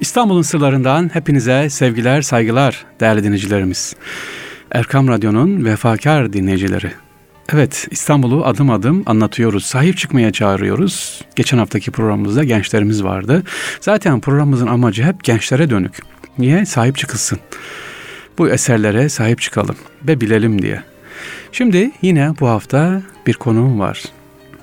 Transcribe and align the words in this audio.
İstanbul'un 0.00 0.42
sırlarından 0.42 1.10
hepinize 1.14 1.70
sevgiler, 1.70 2.22
saygılar 2.22 2.84
değerli 3.00 3.24
dinleyicilerimiz. 3.24 3.96
Erkam 4.70 5.08
Radyo'nun 5.08 5.64
vefakar 5.64 6.32
dinleyicileri. 6.32 6.92
Evet, 7.52 7.88
İstanbul'u 7.90 8.44
adım 8.44 8.70
adım 8.70 9.02
anlatıyoruz. 9.06 9.64
Sahip 9.64 9.96
çıkmaya 9.96 10.32
çağırıyoruz. 10.32 11.24
Geçen 11.36 11.58
haftaki 11.58 11.90
programımızda 11.90 12.44
gençlerimiz 12.44 13.04
vardı. 13.04 13.42
Zaten 13.80 14.20
programımızın 14.20 14.66
amacı 14.66 15.02
hep 15.02 15.24
gençlere 15.24 15.70
dönük. 15.70 16.02
Niye? 16.38 16.66
Sahip 16.66 16.98
çıkılsın. 16.98 17.38
Bu 18.38 18.48
eserlere 18.48 19.08
sahip 19.08 19.40
çıkalım 19.40 19.76
ve 20.08 20.20
bilelim 20.20 20.62
diye. 20.62 20.82
Şimdi 21.52 21.90
yine 22.02 22.32
bu 22.40 22.48
hafta 22.48 23.02
bir 23.26 23.34
konuğum 23.34 23.80
var. 23.80 24.02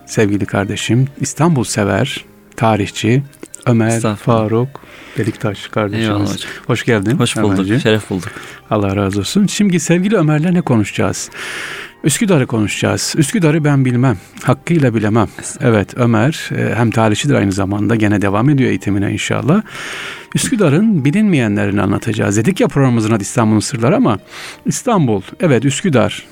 Sevgili 0.05 0.45
kardeşim, 0.45 1.07
İstanbul 1.21 1.63
sever, 1.63 2.25
tarihçi 2.55 3.23
Ömer 3.65 4.15
Faruk 4.15 4.69
Deliktaş 5.17 5.67
kardeşimiz. 5.67 6.45
Hoş 6.67 6.85
geldin. 6.85 7.17
Hoş 7.17 7.37
bulduk. 7.37 7.53
Ömerciğim. 7.53 7.81
Şeref 7.81 8.09
bulduk. 8.09 8.31
Allah 8.69 8.95
razı 8.95 9.19
olsun. 9.19 9.47
Şimdi 9.47 9.79
sevgili 9.79 10.17
Ömer'le 10.17 10.53
ne 10.53 10.61
konuşacağız? 10.61 11.29
Üsküdar'ı 12.03 12.47
konuşacağız. 12.47 13.13
Üsküdar'ı 13.17 13.63
ben 13.63 13.85
bilmem. 13.85 14.17
Hakkıyla 14.43 14.95
bilemem. 14.95 15.27
Evet 15.61 15.97
Ömer 15.97 16.49
e, 16.57 16.75
hem 16.75 16.91
tarihçidir 16.91 17.33
aynı 17.33 17.51
zamanda. 17.51 17.95
Gene 17.95 18.21
devam 18.21 18.49
ediyor 18.49 18.69
eğitimine 18.69 19.11
inşallah. 19.11 19.61
Üsküdar'ın 20.35 21.05
bilinmeyenlerini 21.05 21.81
anlatacağız. 21.81 22.37
Dedik 22.37 22.59
ya 22.59 22.67
programımızın 22.67 23.11
adı 23.11 23.23
İstanbul'un 23.23 23.59
sırları 23.59 23.95
ama 23.95 24.19
İstanbul, 24.65 25.21
evet 25.39 25.65
Üsküdar. 25.65 26.25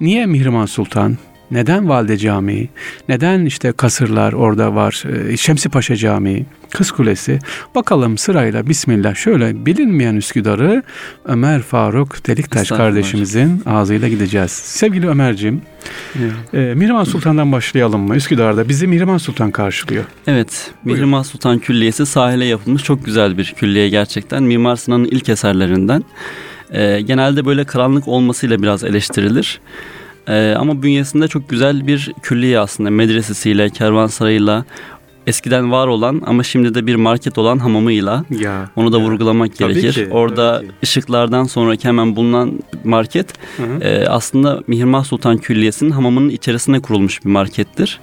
Niye 0.00 0.26
Mihrimah 0.26 0.66
Sultan? 0.66 1.16
Neden 1.50 1.88
Valide 1.88 2.16
Camii? 2.16 2.68
Neden 3.08 3.44
işte 3.44 3.72
kasırlar 3.72 4.32
orada 4.32 4.74
var? 4.74 5.04
E, 5.32 5.36
Şemsi 5.36 5.68
Paşa 5.68 5.96
Camii, 5.96 6.46
Kız 6.70 6.90
Kulesi. 6.90 7.38
Bakalım 7.74 8.18
sırayla 8.18 8.66
Bismillah 8.66 9.14
şöyle 9.14 9.66
bilinmeyen 9.66 10.14
Üsküdar'ı 10.14 10.82
Ömer 11.24 11.62
Faruk 11.62 12.26
Deliktaş 12.26 12.68
kardeşimizin 12.68 13.62
ağzıyla 13.66 14.08
gideceğiz. 14.08 14.50
Sevgili 14.50 15.08
Ömer'cim, 15.08 15.62
e, 16.54 16.58
Mihrimah 16.58 17.04
Sultan'dan 17.04 17.52
başlayalım 17.52 18.00
mı? 18.00 18.16
Üsküdar'da 18.16 18.68
bizi 18.68 18.86
Mihrimah 18.86 19.18
Sultan 19.18 19.50
karşılıyor. 19.50 20.04
Evet, 20.26 20.70
Mihrimah 20.84 21.24
Sultan 21.24 21.58
Külliyesi 21.58 22.06
sahile 22.06 22.44
yapılmış 22.44 22.82
çok 22.82 23.04
güzel 23.04 23.38
bir 23.38 23.54
külliye 23.56 23.88
gerçekten. 23.88 24.42
Mimar 24.42 24.76
Sinan'ın 24.76 25.04
ilk 25.04 25.28
eserlerinden. 25.28 26.04
E, 26.70 27.00
genelde 27.00 27.46
böyle 27.46 27.64
karanlık 27.64 28.08
olmasıyla 28.08 28.62
biraz 28.62 28.84
eleştirilir. 28.84 29.60
Ee, 30.28 30.54
ama 30.58 30.82
bünyesinde 30.82 31.28
çok 31.28 31.48
güzel 31.48 31.86
bir 31.86 32.12
külliye 32.22 32.58
aslında 32.58 32.90
medresesiyle, 32.90 33.70
kervansarayıyla, 33.70 34.64
eskiden 35.26 35.72
var 35.72 35.86
olan 35.86 36.22
ama 36.26 36.42
şimdi 36.42 36.74
de 36.74 36.86
bir 36.86 36.94
market 36.94 37.38
olan 37.38 37.58
hamamıyla 37.58 38.24
ya, 38.30 38.70
onu 38.76 38.92
da 38.92 38.98
ya. 38.98 39.04
vurgulamak 39.04 39.56
tabii 39.56 39.74
gerekir. 39.74 39.92
Ki, 39.92 40.08
Orada 40.10 40.60
ki. 40.60 40.66
ışıklardan 40.84 41.44
sonraki 41.44 41.88
hemen 41.88 42.16
bulunan 42.16 42.60
market 42.84 43.26
e, 43.80 44.06
aslında 44.08 44.62
Mihrimah 44.66 45.04
Sultan 45.04 45.38
Külliyesi'nin 45.38 45.90
hamamının 45.90 46.28
içerisine 46.28 46.80
kurulmuş 46.80 47.24
bir 47.24 47.30
markettir. 47.30 48.00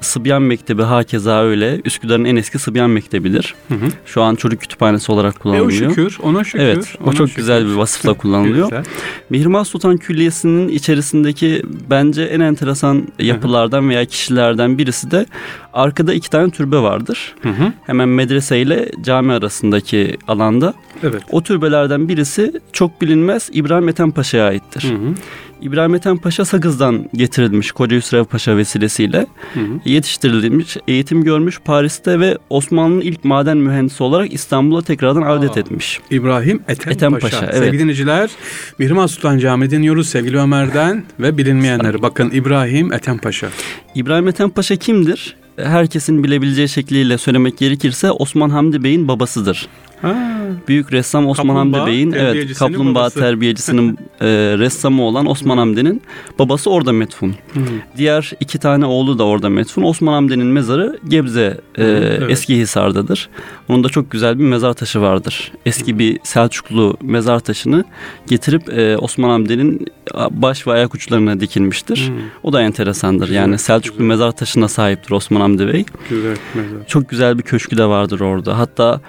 Sıbyan 0.00 0.42
Mektebi 0.42 0.82
hakeza 0.82 1.42
öyle. 1.42 1.80
Üsküdar'ın 1.84 2.24
en 2.24 2.36
eski 2.36 2.58
Sıbyan 2.58 2.90
Mektebidir. 2.90 3.54
Hı 3.68 3.74
hı. 3.74 3.88
Şu 4.06 4.22
an 4.22 4.34
çocuk 4.34 4.60
kütüphanesi 4.60 5.12
olarak 5.12 5.40
kullanılıyor. 5.40 5.82
E 5.82 5.86
o 5.86 5.88
şükür, 5.88 6.18
ona 6.22 6.44
şükür. 6.44 6.58
Evet, 6.60 6.94
o 7.04 7.12
çok 7.12 7.28
şükür. 7.28 7.42
güzel 7.42 7.66
bir 7.66 7.74
vasıfla 7.74 8.14
kullanılıyor. 8.14 8.86
Mihrimah 9.30 9.64
Sultan 9.64 9.96
Külliyesi'nin 9.96 10.68
içerisindeki 10.68 11.62
bence 11.90 12.22
en 12.22 12.40
enteresan 12.40 13.08
yapılardan 13.18 13.88
veya 13.88 14.04
kişilerden 14.04 14.78
birisi 14.78 15.10
de 15.10 15.26
arkada 15.72 16.14
iki 16.14 16.30
tane 16.30 16.50
türbe 16.50 16.78
vardır. 16.78 17.34
Hı 17.42 17.48
hı. 17.48 17.72
Hemen 17.86 18.08
medrese 18.08 18.60
ile 18.60 18.90
cami 19.02 19.32
arasındaki 19.32 20.16
alanda. 20.28 20.74
Evet. 21.02 21.22
O 21.30 21.42
türbelerden 21.42 22.08
birisi 22.08 22.52
çok 22.72 23.00
bilinmez 23.00 23.50
İbrahim 23.52 23.88
Ethem 23.88 24.10
Paşa'ya 24.10 24.46
aittir. 24.46 24.82
Hı 24.82 24.94
hı. 24.94 25.14
İbrahim 25.60 25.94
Ethem 25.94 26.18
Paşa 26.18 26.44
Sakız'dan 26.44 27.08
getirilmiş 27.14 27.72
Koca 27.72 27.96
Hüsrev 27.96 28.24
Paşa 28.24 28.56
vesilesiyle 28.56 29.26
hı 29.54 29.60
hı. 29.60 29.64
yetiştirilmiş, 29.84 30.76
eğitim 30.88 31.24
görmüş 31.24 31.60
Paris'te 31.64 32.20
ve 32.20 32.38
Osmanlı'nın 32.50 33.00
ilk 33.00 33.24
maden 33.24 33.56
mühendisi 33.56 34.02
olarak 34.02 34.32
İstanbul'a 34.32 34.82
tekrardan 34.82 35.22
Aa, 35.22 35.32
avdet 35.32 35.56
etmiş. 35.56 36.00
İbrahim 36.10 36.62
Ethem, 36.68 36.92
Ethem 36.92 37.12
Paşa. 37.12 37.26
Paşa 37.26 37.46
evet. 37.46 37.54
Sevgili 37.54 37.82
dinleyiciler, 37.82 38.30
Mihrimah 38.78 39.08
Sultan 39.08 39.38
Camii 39.38 39.70
dinliyoruz 39.70 40.08
sevgili 40.08 40.38
Ömer'den 40.38 41.04
ve 41.20 41.38
bilinmeyenleri. 41.38 42.02
Bakın 42.02 42.30
İbrahim 42.30 42.92
Ethem 42.92 43.18
Paşa. 43.18 43.48
İbrahim 43.94 44.28
Ethem 44.28 44.50
Paşa 44.50 44.76
kimdir? 44.76 45.36
Herkesin 45.56 46.24
bilebileceği 46.24 46.68
şekliyle 46.68 47.18
söylemek 47.18 47.58
gerekirse 47.58 48.10
Osman 48.10 48.50
Hamdi 48.50 48.82
Bey'in 48.84 49.08
babasıdır. 49.08 49.68
Ha. 50.02 50.16
Büyük 50.68 50.92
ressam 50.92 51.28
Osman 51.28 51.46
Kaplumbağa 51.46 51.78
Hamdi 51.78 51.90
Bey'in 51.90 52.12
evet 52.12 52.58
kaplumbağa 52.58 53.00
babası. 53.00 53.18
terbiyecisinin 53.18 53.98
e, 54.20 54.26
ressamı 54.58 55.02
olan 55.02 55.26
Osman 55.26 55.58
Hamdi'nin 55.58 56.02
babası 56.38 56.70
orada 56.70 56.92
metfun. 56.92 57.28
Hı. 57.28 57.60
Diğer 57.96 58.32
iki 58.40 58.58
tane 58.58 58.86
oğlu 58.86 59.18
da 59.18 59.24
orada 59.24 59.48
metfun. 59.48 59.82
Osman 59.82 60.12
Hamdi'nin 60.12 60.46
mezarı 60.46 60.98
Gebze 61.08 61.60
e, 61.78 61.84
evet. 61.84 62.30
Eski 62.30 62.56
Hisar'dadır. 62.56 63.28
Onun 63.68 63.84
da 63.84 63.88
çok 63.88 64.10
güzel 64.10 64.38
bir 64.38 64.44
mezar 64.44 64.72
taşı 64.72 65.00
vardır. 65.00 65.52
Eski 65.66 65.98
bir 65.98 66.18
Selçuklu 66.22 66.96
mezar 67.02 67.40
taşını 67.40 67.84
getirip 68.26 68.78
e, 68.78 68.96
Osman 68.96 69.30
Hamdi'nin 69.30 69.86
baş 70.30 70.66
ve 70.66 70.72
ayak 70.72 70.94
uçlarına 70.94 71.40
dikilmiştir. 71.40 72.08
Hı. 72.08 72.12
O 72.42 72.52
da 72.52 72.62
enteresandır. 72.62 73.26
Güzel, 73.26 73.40
yani 73.40 73.58
Selçuklu 73.58 73.98
güzel. 73.98 74.08
mezar 74.08 74.32
taşına 74.32 74.68
sahiptir 74.68 75.10
Osman 75.10 75.40
Hamdi 75.40 75.72
Bey. 75.72 75.84
Güzel 76.10 76.36
mezar. 76.54 76.86
Çok 76.86 77.08
güzel 77.08 77.38
bir 77.38 77.42
köşkü 77.42 77.78
de 77.78 77.84
vardır 77.86 78.20
orada. 78.20 78.58
Hatta 78.58 79.00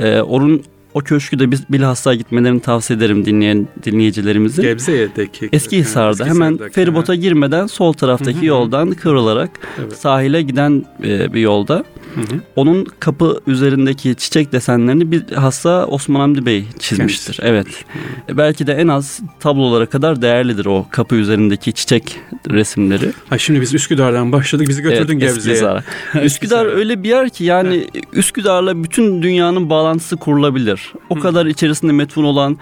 e, 0.00 0.20
onun 0.20 0.62
o 0.94 1.00
köşkü 1.00 1.38
de 1.38 1.50
biz 1.50 1.70
bilhassa 1.70 2.14
gitmelerini 2.14 2.60
tavsiye 2.60 2.96
ederim 2.96 3.24
dinleyen 3.24 3.68
dinleyicilerimizin. 3.82 4.62
Gebze'deki. 4.62 5.48
Eski 5.52 5.78
Hisar'da 5.78 6.22
Eski 6.22 6.34
hemen 6.34 6.58
feribota 6.72 7.14
girmeden 7.14 7.66
sol 7.66 7.92
taraftaki 7.92 8.36
Hı-hı. 8.36 8.46
yoldan 8.46 8.90
kıvrılarak 8.90 9.50
evet. 9.80 9.96
sahile 9.96 10.42
giden 10.42 10.84
e, 11.04 11.32
bir 11.32 11.40
yolda. 11.40 11.84
Onun 12.56 12.86
kapı 13.00 13.40
üzerindeki 13.46 14.14
çiçek 14.14 14.52
desenlerini 14.52 15.12
bir 15.12 15.32
hassa 15.32 15.86
Osman 15.86 16.20
Hamdi 16.20 16.46
Bey 16.46 16.64
çizmiştir. 16.78 17.34
Kendisi. 17.34 17.42
Evet. 17.42 17.66
Hı-hı. 17.66 18.38
Belki 18.38 18.66
de 18.66 18.72
en 18.72 18.88
az 18.88 19.20
tablolara 19.40 19.86
kadar 19.86 20.22
değerlidir 20.22 20.66
o 20.66 20.86
kapı 20.90 21.14
üzerindeki 21.14 21.72
çiçek 21.72 22.20
resimleri. 22.50 23.12
Ha 23.30 23.38
şimdi 23.38 23.60
biz 23.60 23.74
Üsküdar'dan 23.74 24.32
başladık. 24.32 24.68
Bizi 24.68 24.82
götürdün 24.82 25.20
evet, 25.20 25.34
Gebze'ye. 25.34 25.54
Üsküdar. 25.56 25.84
Üsküdar 26.22 26.66
öyle 26.66 27.02
bir 27.02 27.08
yer 27.08 27.28
ki 27.28 27.44
yani 27.44 27.86
evet. 27.94 28.04
Üsküdar'la 28.12 28.84
bütün 28.84 29.22
dünyanın 29.22 29.70
bağlantısı 29.70 30.16
kurulabilir. 30.16 30.92
O 31.10 31.16
Hı. 31.16 31.20
kadar 31.20 31.46
içerisinde 31.46 31.92
metfun 31.92 32.24
olan 32.24 32.58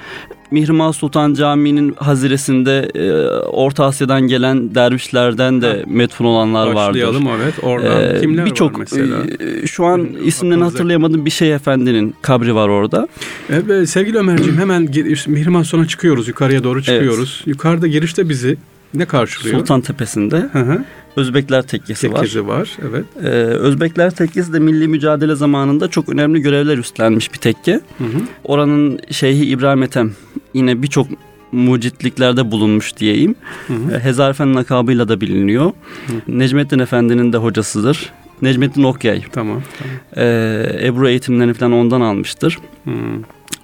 Mihrimah 0.55 0.93
Sultan 0.93 1.35
Camii'nin 1.35 1.95
haziresinde 1.95 2.91
e, 2.95 3.13
Orta 3.39 3.85
Asya'dan 3.85 4.21
gelen 4.23 4.75
dervişlerden 4.75 5.63
de 5.63 5.69
ha. 5.69 5.77
metfun 5.87 6.25
olanlar 6.25 6.67
vardır. 6.67 7.01
Başlayalım 7.01 7.29
evet. 7.43 7.55
Oradan 7.63 8.17
ee, 8.17 8.21
kimler 8.21 8.47
bir 8.47 8.51
çok, 8.51 8.75
var 8.75 8.79
mesela? 8.79 9.17
E, 9.41 9.67
şu 9.67 9.85
an 9.85 9.99
Hı, 9.99 10.19
ismini 10.25 10.63
hatırlayamadığım 10.63 11.25
bir 11.25 11.31
şey 11.31 11.55
efendinin 11.55 12.15
kabri 12.23 12.55
var 12.55 12.69
orada. 12.69 13.09
Evet, 13.51 13.89
sevgili 13.89 14.19
Ömerciğim 14.19 14.59
hemen 14.59 14.83
Mihrimah 15.27 15.65
Sultan'a 15.65 15.89
çıkıyoruz. 15.89 16.29
Yukarıya 16.29 16.65
doğru 16.65 16.83
çıkıyoruz. 16.83 17.37
Evet. 17.39 17.47
Yukarıda 17.47 17.87
girişte 17.87 18.29
bizi 18.29 18.57
ne 18.95 19.05
karşılıyor? 19.05 19.59
Sultan 19.59 19.81
Tepesi'nde. 19.81 20.37
Hı 20.53 20.59
hı. 20.59 20.85
Özbekler 21.17 21.63
Tekkesi, 21.63 22.09
Tekkesi 22.11 22.47
var. 22.47 22.59
var. 22.59 22.71
Evet. 22.91 23.05
Ee, 23.23 23.29
Özbekler 23.39 24.11
Tekkesi 24.11 24.53
de 24.53 24.59
milli 24.59 24.89
mücadele 24.89 25.35
zamanında 25.35 25.89
çok 25.89 26.09
önemli 26.09 26.41
görevler 26.41 26.79
üstlenmiş 26.79 27.33
bir 27.33 27.39
tekke. 27.39 27.73
Hı 27.73 28.05
hı. 28.05 28.19
Oranın 28.45 28.99
Şeyhi 29.11 29.45
İbrahim 29.45 29.83
Ethem 29.83 30.13
yine 30.55 30.83
birçok 30.83 31.07
mucitliklerde 31.53 32.51
bulunmuş 32.51 32.97
diyeyim. 32.97 33.35
Hı 33.67 33.73
hı. 33.75 33.95
Ee, 33.95 34.01
Hezarfen 34.01 34.55
lakabıyla 34.55 35.09
da 35.09 35.21
biliniyor. 35.21 35.65
Hı. 36.07 36.13
Necmettin 36.29 36.79
Efendi'nin 36.79 37.33
de 37.33 37.37
hocasıdır. 37.37 38.13
Necmettin 38.43 38.83
Okyay. 38.83 39.23
Tamam. 39.33 39.63
tamam. 39.79 39.97
Ee, 40.17 40.81
Ebru 40.87 41.09
eğitimlerini 41.09 41.55
falan 41.55 41.73
ondan 41.73 42.01
almıştır. 42.01 42.59
Hı. 42.85 42.91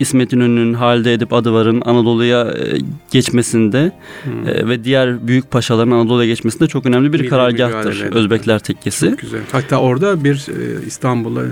İsmet 0.01 0.33
İnönü'nün 0.33 0.75
halde 0.75 1.13
edip 1.13 1.33
Adıvar'ın 1.33 1.83
Anadolu'ya 1.85 2.41
e, 2.43 2.79
geçmesinde 3.11 3.93
hmm. 4.25 4.49
E, 4.49 4.69
ve 4.69 4.85
diğer 4.85 5.27
büyük 5.27 5.51
paşaların 5.51 5.91
Anadolu'ya 5.91 6.27
geçmesinde 6.27 6.67
çok 6.67 6.87
önemli 6.87 7.13
bir 7.13 7.21
milli 7.21 7.29
karargahtır 7.29 8.13
Özbekler 8.13 8.59
Tekkesi. 8.59 9.11
Çok 9.11 9.19
güzel. 9.19 9.41
Hatta 9.53 9.77
orada 9.77 10.25
bir 10.25 10.47
e, 10.49 10.87
İstanbul'a 10.87 11.43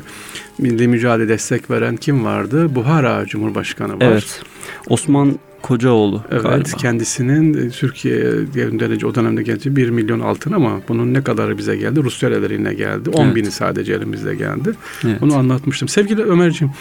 milli 0.58 0.88
mücadele 0.88 1.28
destek 1.28 1.70
veren 1.70 1.96
kim 1.96 2.24
vardı? 2.24 2.74
Buhara 2.74 3.26
Cumhurbaşkanı 3.26 3.92
var. 3.92 3.98
Evet. 4.00 4.42
Osman 4.88 5.38
Kocaoğlu 5.62 6.22
evet, 6.30 6.42
galiba. 6.42 6.68
kendisinin 6.78 7.66
e, 7.66 7.70
Türkiye'ye 7.70 9.06
o 9.06 9.14
dönemde 9.14 9.42
geldi 9.42 9.76
1 9.76 9.90
milyon 9.90 10.20
altın 10.20 10.52
ama 10.52 10.80
bunun 10.88 11.14
ne 11.14 11.22
kadarı 11.22 11.58
bize 11.58 11.76
geldi? 11.76 12.02
Rus 12.02 12.24
liralarına 12.24 12.72
geldi. 12.72 13.10
10 13.10 13.24
evet. 13.24 13.36
bini 13.36 13.50
sadece 13.50 13.94
elimizde 13.94 14.34
geldi. 14.34 14.72
Evet. 15.04 15.22
Onu 15.22 15.36
anlatmıştım. 15.36 15.88
Sevgili 15.88 16.22
Ömerciğim 16.22 16.72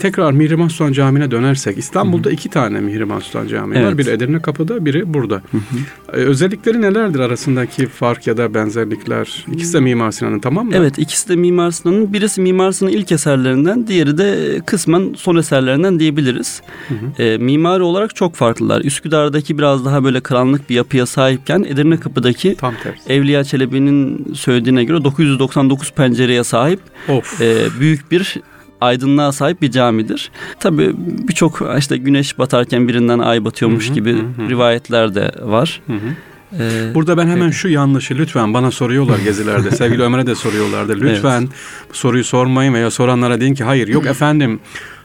tekrar 0.00 0.32
Mihrimah 0.32 0.68
Sultan 0.68 0.92
Camii'ne 0.92 1.30
dönersek 1.30 1.78
İstanbul'da 1.78 2.28
Hı-hı. 2.28 2.34
iki 2.34 2.48
tane 2.48 2.80
Mihrimah 2.80 3.20
Sultan 3.20 3.48
Camii 3.48 3.76
evet. 3.76 3.86
var. 3.86 3.98
Biri 3.98 4.10
Edirne 4.10 4.42
Kapı'da 4.42 4.84
biri 4.84 5.14
burada. 5.14 5.34
Hı-hı. 5.34 5.60
Ee, 6.12 6.16
özellikleri 6.16 6.82
nelerdir 6.82 7.20
arasındaki 7.20 7.86
fark 7.86 8.26
ya 8.26 8.36
da 8.36 8.54
benzerlikler? 8.54 9.44
İkisi 9.52 9.72
de 9.74 9.80
Mimar 9.80 10.10
Sinan'ın 10.10 10.38
tamam 10.38 10.66
mı? 10.66 10.72
Evet 10.74 10.98
ikisi 10.98 11.28
de 11.28 11.36
Mimar 11.36 11.70
Sinan'ın. 11.70 12.12
Birisi 12.12 12.40
Mimar 12.40 12.72
Sinan'ın 12.72 12.94
ilk 12.94 13.12
eserlerinden 13.12 13.86
diğeri 13.86 14.18
de 14.18 14.60
kısmen 14.66 15.14
son 15.16 15.36
eserlerinden 15.36 16.00
diyebiliriz. 16.00 16.62
E, 17.18 17.38
mimari 17.38 17.82
olarak 17.82 18.05
çok 18.14 18.34
farklılar. 18.34 18.84
Üsküdar'daki 18.84 19.58
biraz 19.58 19.84
daha 19.84 20.04
böyle 20.04 20.20
karanlık 20.20 20.70
bir 20.70 20.74
yapıya 20.74 21.06
sahipken 21.06 21.62
Edirne 21.62 22.00
Kapı'daki 22.00 22.54
Tam 22.54 22.74
Evliya 23.08 23.44
Çelebi'nin 23.44 24.32
söylediğine 24.34 24.84
göre 24.84 25.04
999 25.04 25.92
pencereye 25.92 26.44
sahip 26.44 26.80
of. 27.08 27.40
E, 27.40 27.66
büyük 27.80 28.10
bir 28.10 28.36
aydınlığa 28.80 29.32
sahip 29.32 29.62
bir 29.62 29.70
camidir. 29.70 30.30
Tabi 30.60 30.92
birçok 31.28 31.62
işte 31.78 31.96
güneş 31.96 32.38
batarken 32.38 32.88
birinden 32.88 33.18
ay 33.18 33.44
batıyormuş 33.44 33.86
hı 33.86 33.90
hı, 33.90 33.94
gibi 33.94 34.12
hı. 34.12 34.48
rivayetler 34.48 35.14
de 35.14 35.30
var. 35.42 35.80
Hı 35.86 35.92
hı. 35.92 36.16
Ee, 36.58 36.94
Burada 36.94 37.16
ben 37.16 37.26
hemen 37.28 37.50
şu 37.50 37.68
yanlışı 37.68 38.14
lütfen 38.18 38.54
bana 38.54 38.70
soruyorlar 38.70 39.18
gezilerde. 39.18 39.70
Sevgili 39.76 40.02
Ömer'e 40.02 40.26
de 40.26 40.34
soruyorlardı. 40.34 41.00
Lütfen 41.00 41.40
evet. 41.40 41.50
soruyu 41.92 42.24
sormayın 42.24 42.74
veya 42.74 42.90
soranlara 42.90 43.40
deyin 43.40 43.54
ki 43.54 43.64
hayır 43.64 43.88
yok 43.88 44.06
efendim 44.06 44.60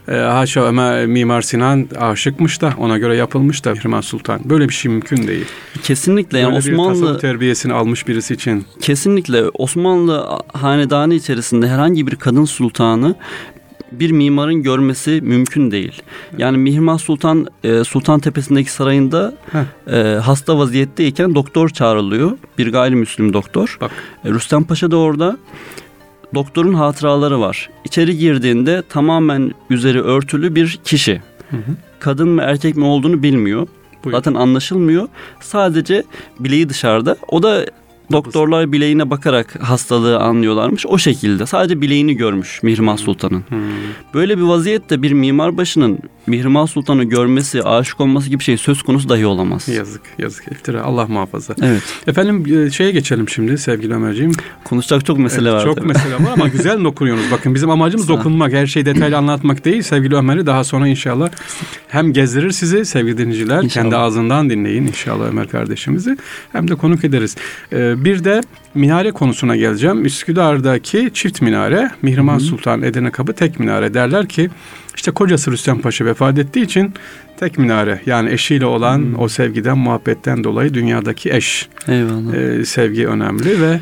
e, 0.08 0.12
haşa 0.12 0.64
Ömer 0.64 1.06
Mimar 1.06 1.42
Sinan 1.42 1.88
aşıkmış 1.98 2.60
da 2.60 2.74
ona 2.78 2.98
göre 2.98 3.16
yapılmış 3.16 3.64
da 3.64 3.72
Mihrimah 3.72 4.02
Sultan. 4.02 4.40
Böyle 4.44 4.68
bir 4.68 4.74
şey 4.74 4.92
mümkün 4.92 5.26
değil. 5.26 5.46
Kesinlikle 5.82 6.38
yani 6.38 6.54
Böyle 6.54 6.58
Osmanlı 6.58 7.14
bir 7.14 7.18
terbiyesini 7.20 7.72
almış 7.72 8.08
birisi 8.08 8.34
için. 8.34 8.64
Kesinlikle 8.80 9.44
Osmanlı 9.48 10.38
hanedanı 10.52 11.14
içerisinde 11.14 11.68
herhangi 11.68 12.06
bir 12.06 12.16
kadın 12.16 12.44
sultanı 12.44 13.14
bir 14.00 14.10
mimarın 14.10 14.62
görmesi 14.62 15.20
mümkün 15.22 15.70
değil. 15.70 16.02
Yani 16.38 16.58
Mihrimah 16.58 16.98
Sultan 16.98 17.46
e, 17.64 17.84
Sultan 17.84 18.20
Tepesi'ndeki 18.20 18.72
sarayında 18.72 19.34
e, 19.92 19.96
hasta 20.02 20.58
vaziyetteyken 20.58 21.34
doktor 21.34 21.68
çağrılıyor. 21.68 22.38
Bir 22.58 22.72
gayrimüslim 22.72 23.32
doktor. 23.32 23.78
Bak. 23.80 23.90
E, 24.24 24.30
Rüstem 24.30 24.64
Paşa 24.64 24.90
da 24.90 24.96
orada. 24.96 25.38
Doktorun 26.34 26.74
hatıraları 26.74 27.40
var. 27.40 27.70
İçeri 27.84 28.18
girdiğinde 28.18 28.82
tamamen 28.88 29.52
üzeri 29.70 30.02
örtülü 30.02 30.54
bir 30.54 30.80
kişi. 30.84 31.22
Hı 31.50 31.56
hı. 31.56 31.76
Kadın 32.00 32.28
mı 32.28 32.42
erkek 32.42 32.76
mi 32.76 32.84
olduğunu 32.84 33.22
bilmiyor. 33.22 33.66
Buyur. 34.04 34.16
Zaten 34.16 34.34
anlaşılmıyor. 34.34 35.08
Sadece 35.40 36.04
bileği 36.40 36.68
dışarıda. 36.68 37.16
O 37.28 37.42
da 37.42 37.66
Doktorlar 38.12 38.72
bileğine 38.72 39.10
bakarak 39.10 39.62
hastalığı 39.62 40.18
anlıyorlarmış. 40.18 40.86
O 40.86 40.98
şekilde 40.98 41.46
sadece 41.46 41.80
bileğini 41.80 42.16
görmüş 42.16 42.62
Mihrimah 42.62 42.96
Sultan'ın. 42.96 43.44
Hmm. 43.48 43.58
Böyle 44.14 44.38
bir 44.38 44.42
vaziyette 44.42 45.02
bir 45.02 45.12
mimar 45.12 45.56
başının 45.56 45.98
Mihrimah 46.26 46.66
Sultan'ı 46.66 47.04
görmesi, 47.04 47.62
aşık 47.62 48.00
olması 48.00 48.30
gibi 48.30 48.42
şey 48.42 48.56
söz 48.56 48.82
konusu 48.82 49.08
dahi 49.08 49.26
olamaz. 49.26 49.68
Yazık, 49.68 50.02
yazık. 50.18 50.52
İftira. 50.52 50.82
Allah 50.82 51.06
muhafaza. 51.06 51.54
Evet. 51.62 51.82
Efendim 52.06 52.66
e, 52.66 52.70
şeye 52.70 52.90
geçelim 52.90 53.28
şimdi 53.28 53.58
sevgili 53.58 53.94
Ömerciğim. 53.94 54.32
Konuşacak 54.64 55.06
çok 55.06 55.18
mesele 55.18 55.48
evet, 55.48 55.58
var. 55.58 55.64
Çok 55.64 55.76
tabii. 55.76 55.88
mesele 55.88 56.14
var 56.14 56.32
ama 56.32 56.48
güzel 56.52 56.84
dokunuyorsunuz. 56.84 57.30
Bakın 57.30 57.54
bizim 57.54 57.70
amacımız 57.70 58.08
dokunmak. 58.08 58.52
Her 58.52 58.66
şeyi 58.66 58.86
detaylı 58.86 59.16
anlatmak 59.16 59.64
değil. 59.64 59.82
Sevgili 59.82 60.16
Ömer'i 60.16 60.46
daha 60.46 60.64
sonra 60.64 60.88
inşallah 60.88 61.30
hem 61.88 62.12
gezdirir 62.12 62.50
sizi 62.50 62.84
sevgili 62.84 63.18
dinleyiciler. 63.18 63.62
İnşallah. 63.62 63.82
Kendi 63.82 63.96
ağzından 63.96 64.50
dinleyin 64.50 64.86
inşallah 64.86 65.26
Ömer 65.26 65.48
kardeşimizi. 65.48 66.16
Hem 66.52 66.68
de 66.68 66.74
konuk 66.74 67.04
ederiz. 67.04 67.36
Ee, 67.72 68.01
bir 68.04 68.24
de 68.24 68.40
minare 68.74 69.10
konusuna 69.10 69.56
geleceğim. 69.56 70.04
Üsküdar'daki 70.04 71.10
çift 71.14 71.42
minare, 71.42 71.90
Mihrimah 72.02 72.40
Sultan 72.40 72.82
Edirne 72.82 73.10
Kapı 73.10 73.32
tek 73.32 73.60
minare 73.60 73.94
derler 73.94 74.28
ki 74.28 74.50
işte 74.96 75.10
kocası 75.10 75.52
Rüstem 75.52 75.80
Paşa 75.80 76.04
vefat 76.04 76.38
ettiği 76.38 76.62
için 76.62 76.94
tek 77.36 77.58
minare 77.58 78.00
yani 78.06 78.30
eşiyle 78.30 78.66
olan 78.66 78.98
hmm. 78.98 79.18
o 79.18 79.28
sevgiden 79.28 79.78
muhabbetten 79.78 80.44
dolayı 80.44 80.74
dünyadaki 80.74 81.32
eş 81.32 81.68
Eyvallah. 81.88 82.34
E, 82.34 82.64
sevgi 82.64 83.06
önemli 83.06 83.60
ve 83.60 83.80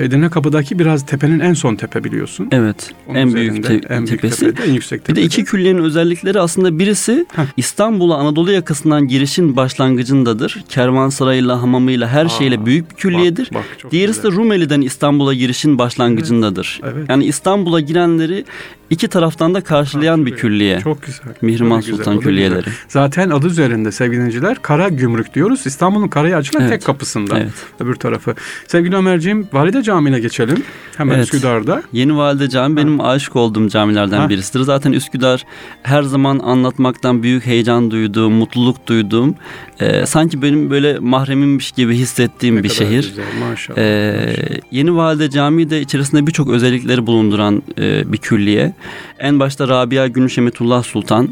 Edirne 0.00 0.30
Kapı'daki 0.30 0.78
biraz 0.78 1.06
tepenin 1.06 1.40
en 1.40 1.54
son 1.54 1.74
tepe 1.76 2.04
biliyorsun. 2.04 2.48
Evet. 2.52 2.90
Onun 3.06 3.18
en 3.18 3.34
büyük, 3.34 3.64
te- 3.66 3.80
en 3.88 4.06
büyük 4.06 4.22
tepesi. 4.22 4.40
Tepede, 4.46 4.68
en 4.68 4.72
yüksek 4.72 5.04
tepede. 5.04 5.16
Bir 5.16 5.22
de 5.22 5.26
iki 5.26 5.44
külliyenin 5.44 5.82
özellikleri 5.82 6.40
aslında 6.40 6.78
birisi. 6.78 7.26
İstanbul'a 7.56 8.16
Anadolu 8.16 8.52
yakasından 8.52 9.08
girişin 9.08 9.56
başlangıcındadır. 9.56 10.64
Kervansarayıyla, 10.68 11.62
hamamıyla, 11.62 12.08
her 12.08 12.24
Aa, 12.26 12.28
şeyle 12.28 12.66
büyük 12.66 12.90
bir 12.90 12.96
külliyedir. 12.96 13.48
Bak, 13.54 13.64
bak, 13.84 13.92
Diğerisi 13.92 14.22
güzel. 14.22 14.32
de 14.32 14.36
Rumeli'den 14.36 14.80
İstanbul'a 14.80 15.34
girişin 15.34 15.78
başlangıcındadır. 15.78 16.80
Evet, 16.82 16.94
evet. 16.96 17.10
Yani 17.10 17.24
İstanbul'a 17.24 17.80
girenleri 17.80 18.44
iki 18.90 19.08
taraftan 19.08 19.54
da 19.54 19.60
karşılayan 19.60 20.26
bir 20.26 20.36
külliye. 20.36 20.80
Çok 20.80 21.02
güzel. 21.02 21.34
Mihrimah 21.42 21.82
Sultan 21.82 22.14
güzel, 22.14 22.28
külliyeleri. 22.28 22.64
Güzel. 22.64 22.74
Zaten 22.88 23.30
adı 23.30 23.46
üzerinde 23.46 23.92
sevgili 23.92 24.16
dinleyiciler 24.16 24.62
kara 24.62 24.88
gümrük 24.88 25.34
diyoruz. 25.34 25.66
İstanbul'un 25.66 26.08
karaya 26.08 26.36
açılan 26.36 26.62
evet. 26.62 26.72
tek 26.72 26.84
kapısında. 26.84 27.38
Evet. 27.38 27.52
Öbür 27.80 27.94
tarafı. 27.94 28.34
Sevgili 28.66 28.96
Ömerciğim 28.96 29.31
Valide 29.52 29.82
Camii'ne 29.82 30.20
geçelim. 30.20 30.62
Hemen 30.96 31.14
evet. 31.14 31.24
Üsküdar'da. 31.24 31.82
Yeni 31.92 32.16
Valide 32.16 32.48
Cami 32.48 32.76
benim 32.76 33.00
aşık 33.00 33.36
olduğum 33.36 33.68
camilerden 33.68 34.18
ha. 34.18 34.28
birisidir. 34.28 34.60
Zaten 34.60 34.92
Üsküdar 34.92 35.44
her 35.82 36.02
zaman 36.02 36.38
anlatmaktan 36.38 37.22
büyük 37.22 37.46
heyecan 37.46 37.90
duyduğum, 37.90 38.32
mutluluk 38.32 38.86
duyduğum, 38.86 39.34
e, 39.80 40.06
sanki 40.06 40.42
benim 40.42 40.70
böyle 40.70 40.98
mahremimmiş 40.98 41.72
gibi 41.72 41.94
hissettiğim 41.94 42.56
ne 42.56 42.62
bir 42.62 42.68
şehir. 42.68 43.02
Güzel, 43.02 43.24
maşallah, 43.48 43.78
e, 43.78 44.14
maşallah. 44.26 44.60
Yeni 44.70 44.96
Valide 44.96 45.30
Camii 45.30 45.70
de 45.70 45.80
içerisinde 45.80 46.26
birçok 46.26 46.50
özellikleri 46.50 47.06
bulunduran 47.06 47.62
e, 47.78 48.12
bir 48.12 48.18
külliye. 48.18 48.74
En 49.18 49.40
başta 49.40 49.68
Rabia 49.68 50.06
Gümüş 50.06 50.38
Emetullah 50.38 50.82
Sultan 50.82 51.28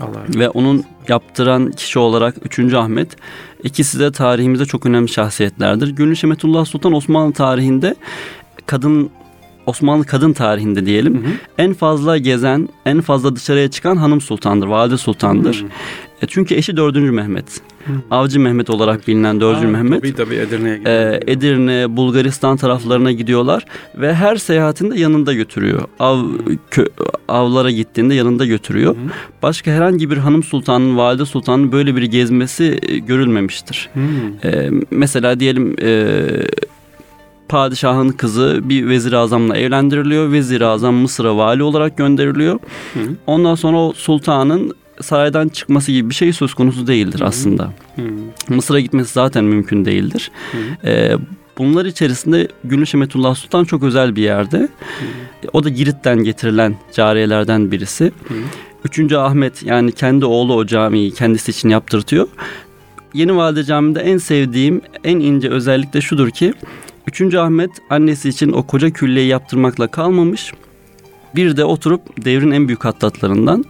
Allah 0.00 0.38
ve 0.38 0.48
onun 0.48 0.84
yaptıran 1.08 1.70
kişi 1.70 1.98
olarak 1.98 2.58
3. 2.58 2.74
Ahmet. 2.74 3.16
İkisi 3.62 4.00
de 4.00 4.12
tarihimizde 4.12 4.64
çok 4.64 4.86
önemli 4.86 5.08
şahsiyetlerdir. 5.08 5.88
Gülüş 5.88 6.24
Emetullah 6.24 6.64
Sultan 6.64 6.92
Osmanlı 6.92 7.32
tarihinde 7.32 7.94
kadın 8.66 9.10
Osmanlı 9.66 10.04
kadın 10.04 10.32
tarihinde 10.32 10.86
diyelim 10.86 11.14
hı 11.14 11.28
hı. 11.28 11.32
en 11.58 11.74
fazla 11.74 12.18
gezen, 12.18 12.68
en 12.86 13.00
fazla 13.00 13.36
dışarıya 13.36 13.70
çıkan 13.70 13.96
hanım 13.96 14.20
sultandır, 14.20 14.66
valide 14.66 14.96
sultandır. 14.96 15.62
Hı. 15.62 15.66
E 16.22 16.26
çünkü 16.26 16.54
eşi 16.54 16.76
4. 16.76 16.96
Mehmet. 16.96 17.60
Hı. 17.86 17.92
Avcı 18.10 18.40
Mehmet 18.40 18.70
olarak 18.70 19.08
bilinen 19.08 19.40
4. 19.40 19.58
Aa, 19.58 19.60
Mehmet. 19.60 20.02
Tabii 20.02 20.14
tabii 20.14 20.34
Edirne'ye 20.34 20.78
gidiyor. 20.78 20.96
E, 20.96 21.20
Edirne, 21.26 21.96
Bulgaristan 21.96 22.56
taraflarına 22.56 23.12
gidiyorlar 23.12 23.64
ve 23.94 24.14
her 24.14 24.36
seyahatinde 24.36 25.00
yanında 25.00 25.32
götürüyor. 25.32 25.82
Av 25.98 26.24
kö, 26.70 26.84
avlara 27.28 27.70
gittiğinde 27.70 28.14
yanında 28.14 28.46
götürüyor. 28.46 28.94
Hı. 28.94 28.98
Başka 29.42 29.70
herhangi 29.70 30.10
bir 30.10 30.16
hanım 30.16 30.42
sultanın, 30.42 30.96
valide 30.96 31.24
sultanın 31.24 31.72
böyle 31.72 31.96
bir 31.96 32.02
gezmesi 32.02 32.78
e, 32.82 32.98
görülmemiştir. 32.98 33.90
E, 34.44 34.70
mesela 34.90 35.40
diyelim 35.40 35.76
e, 35.82 36.16
padişahın 37.48 38.08
kızı 38.08 38.60
bir 38.64 38.88
vezir 38.88 39.12
azamla 39.12 39.56
evlendiriliyor. 39.56 40.32
Vezir 40.32 40.60
azam 40.60 40.94
Mısır'a 40.94 41.36
vali 41.36 41.62
olarak 41.62 41.96
gönderiliyor. 41.96 42.54
Hı. 42.94 43.00
Ondan 43.26 43.54
sonra 43.54 43.76
o 43.76 43.92
sultanın 43.92 44.74
saraydan 45.02 45.48
çıkması 45.48 45.92
gibi 45.92 46.10
bir 46.10 46.14
şey 46.14 46.32
söz 46.32 46.54
konusu 46.54 46.86
değildir 46.86 47.20
aslında. 47.24 47.72
Mısır'a 48.48 48.80
gitmesi 48.80 49.12
zaten 49.12 49.44
mümkün 49.44 49.84
değildir. 49.84 50.30
Ee, 50.84 51.12
bunlar 51.58 51.84
içerisinde 51.84 52.48
Gülüş 52.64 52.94
Emetullah 52.94 53.34
Sultan 53.34 53.64
çok 53.64 53.82
özel 53.82 54.16
bir 54.16 54.22
yerde. 54.22 54.58
Hı. 54.58 54.68
O 55.52 55.64
da 55.64 55.68
Girit'ten 55.68 56.24
getirilen 56.24 56.76
cariyelerden 56.92 57.70
birisi. 57.70 58.04
Hı. 58.04 58.34
Üçüncü 58.84 59.16
Ahmet 59.16 59.62
yani 59.62 59.92
kendi 59.92 60.24
oğlu 60.24 60.54
o 60.54 60.66
camiyi 60.66 61.14
kendisi 61.14 61.50
için 61.50 61.68
yaptırtıyor. 61.68 62.28
Yeni 63.14 63.36
Valide 63.36 63.64
Camii'de 63.64 64.00
en 64.00 64.18
sevdiğim 64.18 64.80
en 65.04 65.20
ince 65.20 65.48
özellik 65.48 65.92
de 65.92 66.00
şudur 66.00 66.30
ki 66.30 66.54
Üçüncü 67.06 67.38
Ahmet 67.38 67.70
annesi 67.90 68.28
için 68.28 68.52
o 68.52 68.62
koca 68.62 68.90
külliyeyi 68.90 69.28
yaptırmakla 69.28 69.86
kalmamış. 69.86 70.52
Bir 71.34 71.56
de 71.56 71.64
oturup 71.64 72.24
devrin 72.24 72.50
en 72.50 72.68
büyük 72.68 72.84
hattatlarından 72.84 73.64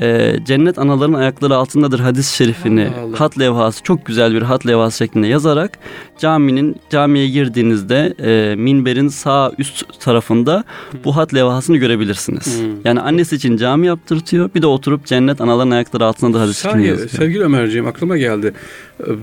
e, 0.00 0.36
cennet 0.44 0.78
anaların 0.78 1.12
ayakları 1.12 1.56
altındadır 1.56 2.00
hadis 2.00 2.30
şerifini 2.30 2.88
Allah 2.88 3.04
Allah. 3.04 3.20
hat 3.20 3.38
levhası 3.38 3.82
çok 3.82 4.06
güzel 4.06 4.34
bir 4.34 4.42
hat 4.42 4.66
levhası 4.66 4.98
şeklinde 4.98 5.26
yazarak 5.26 5.78
caminin 6.18 6.76
camiye 6.90 7.28
girdiğinizde 7.28 8.14
e, 8.20 8.54
minberin 8.56 9.08
sağ 9.08 9.52
üst 9.58 10.00
tarafında 10.00 10.64
bu 11.04 11.16
hat 11.16 11.34
levhasını 11.34 11.76
görebilirsiniz. 11.76 12.60
Hmm. 12.60 12.68
Yani 12.84 13.00
annesi 13.00 13.36
için 13.36 13.56
cami 13.56 13.86
yaptırtıyor 13.86 14.50
bir 14.54 14.62
de 14.62 14.66
oturup 14.66 15.06
cennet 15.06 15.40
anaların 15.40 15.70
ayakları 15.70 16.04
altındadır 16.04 16.40
hadis 16.40 16.62
şeklinde 16.62 16.86
yazıyor. 16.86 17.08
Sevgili 17.08 17.44
Ömerciğim 17.44 17.86
aklıma 17.86 18.16
geldi. 18.16 18.52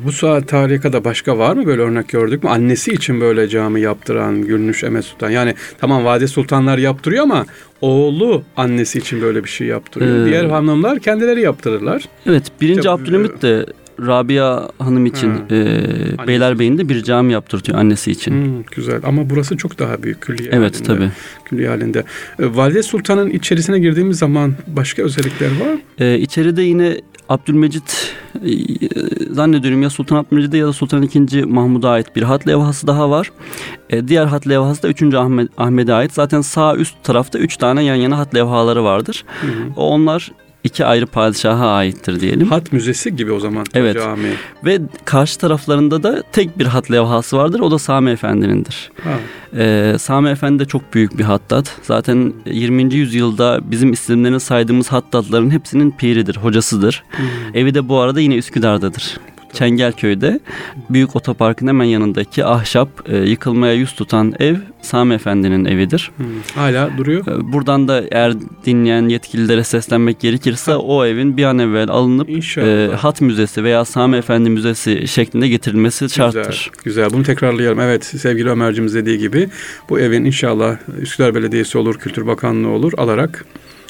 Bu 0.05 0.11
saat 0.11 0.47
tarihe 0.47 0.79
kadar 0.79 1.03
başka 1.03 1.37
var 1.37 1.55
mı 1.55 1.65
böyle 1.65 1.81
örnek 1.81 2.09
gördük 2.09 2.43
mü? 2.43 2.49
Annesi 2.49 2.91
için 2.91 3.21
böyle 3.21 3.47
cami 3.47 3.81
yaptıran 3.81 4.41
Gülnüş 4.41 4.83
Emet 4.83 5.05
Sultan. 5.05 5.29
Yani 5.29 5.55
tamam 5.77 6.05
Vade 6.05 6.27
Sultanlar 6.27 6.77
yaptırıyor 6.77 7.23
ama 7.23 7.45
oğlu 7.85 8.43
annesi 8.57 8.99
için 8.99 9.21
böyle 9.21 9.43
bir 9.43 9.49
şey 9.49 9.67
yaptırıyor. 9.67 10.21
Ee, 10.21 10.25
Diğer 10.25 10.45
hanımlar 10.45 10.99
kendileri 10.99 11.41
yaptırırlar. 11.41 12.03
Evet 12.25 12.43
birinci 12.61 12.79
işte, 12.79 12.89
Abdülhamit 12.89 13.41
de 13.41 13.65
Rabia 13.99 14.67
Hanım 14.79 15.05
için 15.05 15.31
e, 15.51 16.27
Beylerbeyi'nde 16.27 16.89
bir 16.89 17.03
cami 17.03 17.33
yaptırtıyor 17.33 17.77
annesi 17.77 18.11
için. 18.11 18.31
Hmm, 18.31 18.63
güzel 18.75 18.99
ama 19.03 19.29
burası 19.29 19.57
çok 19.57 19.79
daha 19.79 20.03
büyük 20.03 20.21
külliye 20.21 20.49
Evet 20.53 20.75
halinde. 20.75 20.87
tabii. 20.87 21.09
Külliye 21.45 21.69
halinde. 21.69 22.03
E, 22.39 22.55
Valide 22.55 22.83
Sultan'ın 22.83 23.29
içerisine 23.29 23.79
girdiğimiz 23.79 24.17
zaman 24.17 24.53
başka 24.67 25.03
özellikler 25.03 25.47
var? 25.47 25.79
E, 25.99 26.19
içeride 26.19 26.61
yine 26.61 27.01
Abdülmecit 27.29 28.15
e, 28.45 28.49
zannediyorum 29.33 29.81
ya 29.81 29.89
Sultan 29.89 30.15
Abdülmecid'e 30.15 30.57
ya 30.57 30.67
da 30.67 30.73
Sultan 30.73 31.03
II. 31.03 31.43
Mahmud'a 31.43 31.89
ait 31.89 32.15
bir 32.15 32.21
hat 32.23 32.47
levhası 32.47 32.87
daha 32.87 33.09
var. 33.09 33.31
E, 33.89 34.07
diğer 34.07 34.25
hat 34.25 34.47
levhası 34.47 34.83
da 34.83 34.87
3. 34.87 35.03
Ahmet, 35.13 35.49
Ahmet'e 35.57 35.93
ait. 35.93 36.13
Zaten 36.13 36.41
sağ 36.41 36.75
üst 36.75 37.03
tarafta 37.03 37.39
3 37.39 37.57
tane 37.57 37.83
yan 37.83 37.95
yana 37.95 38.17
hat 38.17 38.35
levhaları 38.35 38.83
vardır. 38.83 39.25
Hı 39.41 39.47
hı. 39.47 39.51
Onlar 39.75 40.31
iki 40.65 40.85
ayrı 40.85 41.05
padişaha 41.05 41.67
aittir 41.67 42.19
diyelim. 42.19 42.47
Hat 42.47 42.73
müzesi 42.73 43.15
gibi 43.15 43.31
o 43.31 43.39
zaman 43.39 43.65
evet. 43.73 43.95
cami. 43.95 44.29
Ve 44.65 44.79
karşı 45.05 45.39
taraflarında 45.39 46.03
da 46.03 46.23
tek 46.31 46.59
bir 46.59 46.65
hat 46.65 46.91
levhası 46.91 47.37
vardır. 47.37 47.59
O 47.59 47.71
da 47.71 47.79
Sami 47.79 48.11
Efendi'nindir. 48.11 48.91
Ee, 49.57 49.95
Sami 49.99 50.29
Efendi 50.29 50.59
de 50.59 50.65
çok 50.65 50.93
büyük 50.93 51.17
bir 51.17 51.23
hattat. 51.23 51.77
Zaten 51.81 52.33
20. 52.45 52.93
yüzyılda 52.93 53.59
bizim 53.63 53.93
isimlerini 53.93 54.39
saydığımız 54.39 54.91
hattatların 54.91 55.49
hepsinin 55.49 55.91
piridir, 55.91 56.37
hocasıdır. 56.37 57.03
Hmm. 57.11 57.25
Evi 57.53 57.73
de 57.73 57.89
bu 57.89 57.99
arada 57.99 58.19
yine 58.19 58.35
Üsküdar'dadır. 58.35 59.17
Çengelköy'de 59.55 60.39
büyük 60.89 61.15
otoparkın 61.15 61.67
hemen 61.67 61.85
yanındaki 61.85 62.45
ahşap 62.45 62.89
e, 63.09 63.17
yıkılmaya 63.17 63.73
yüz 63.73 63.95
tutan 63.95 64.33
ev 64.39 64.55
Sami 64.81 65.13
Efendi'nin 65.13 65.65
evidir. 65.65 66.11
Hmm, 66.17 66.25
hala 66.55 66.97
duruyor. 66.97 67.27
E, 67.27 67.53
buradan 67.53 67.87
da 67.87 68.03
eğer 68.11 68.33
dinleyen 68.65 69.09
yetkililere 69.09 69.63
seslenmek 69.63 70.19
gerekirse 70.19 70.71
ha. 70.71 70.77
o 70.77 71.05
evin 71.05 71.37
bir 71.37 71.43
an 71.43 71.59
evvel 71.59 71.89
alınıp 71.89 72.29
e, 72.57 72.89
Hat 72.95 73.21
Müzesi 73.21 73.63
veya 73.63 73.85
Sami 73.85 74.17
Efendi 74.17 74.49
Müzesi 74.49 75.07
şeklinde 75.07 75.47
getirilmesi 75.47 76.05
güzel, 76.05 76.31
şarttır. 76.31 76.71
Güzel. 76.83 77.13
Bunu 77.13 77.23
tekrarlayalım. 77.23 77.79
Evet 77.79 78.05
sevgili 78.05 78.49
Ömer'cimiz 78.49 78.95
dediği 78.95 79.17
gibi 79.17 79.49
bu 79.89 79.99
evin 79.99 80.25
inşallah 80.25 80.77
Üsküdar 81.01 81.35
Belediyesi 81.35 81.77
olur, 81.77 81.95
Kültür 81.95 82.27
Bakanlığı 82.27 82.69
olur 82.69 82.93
alarak 82.97 83.45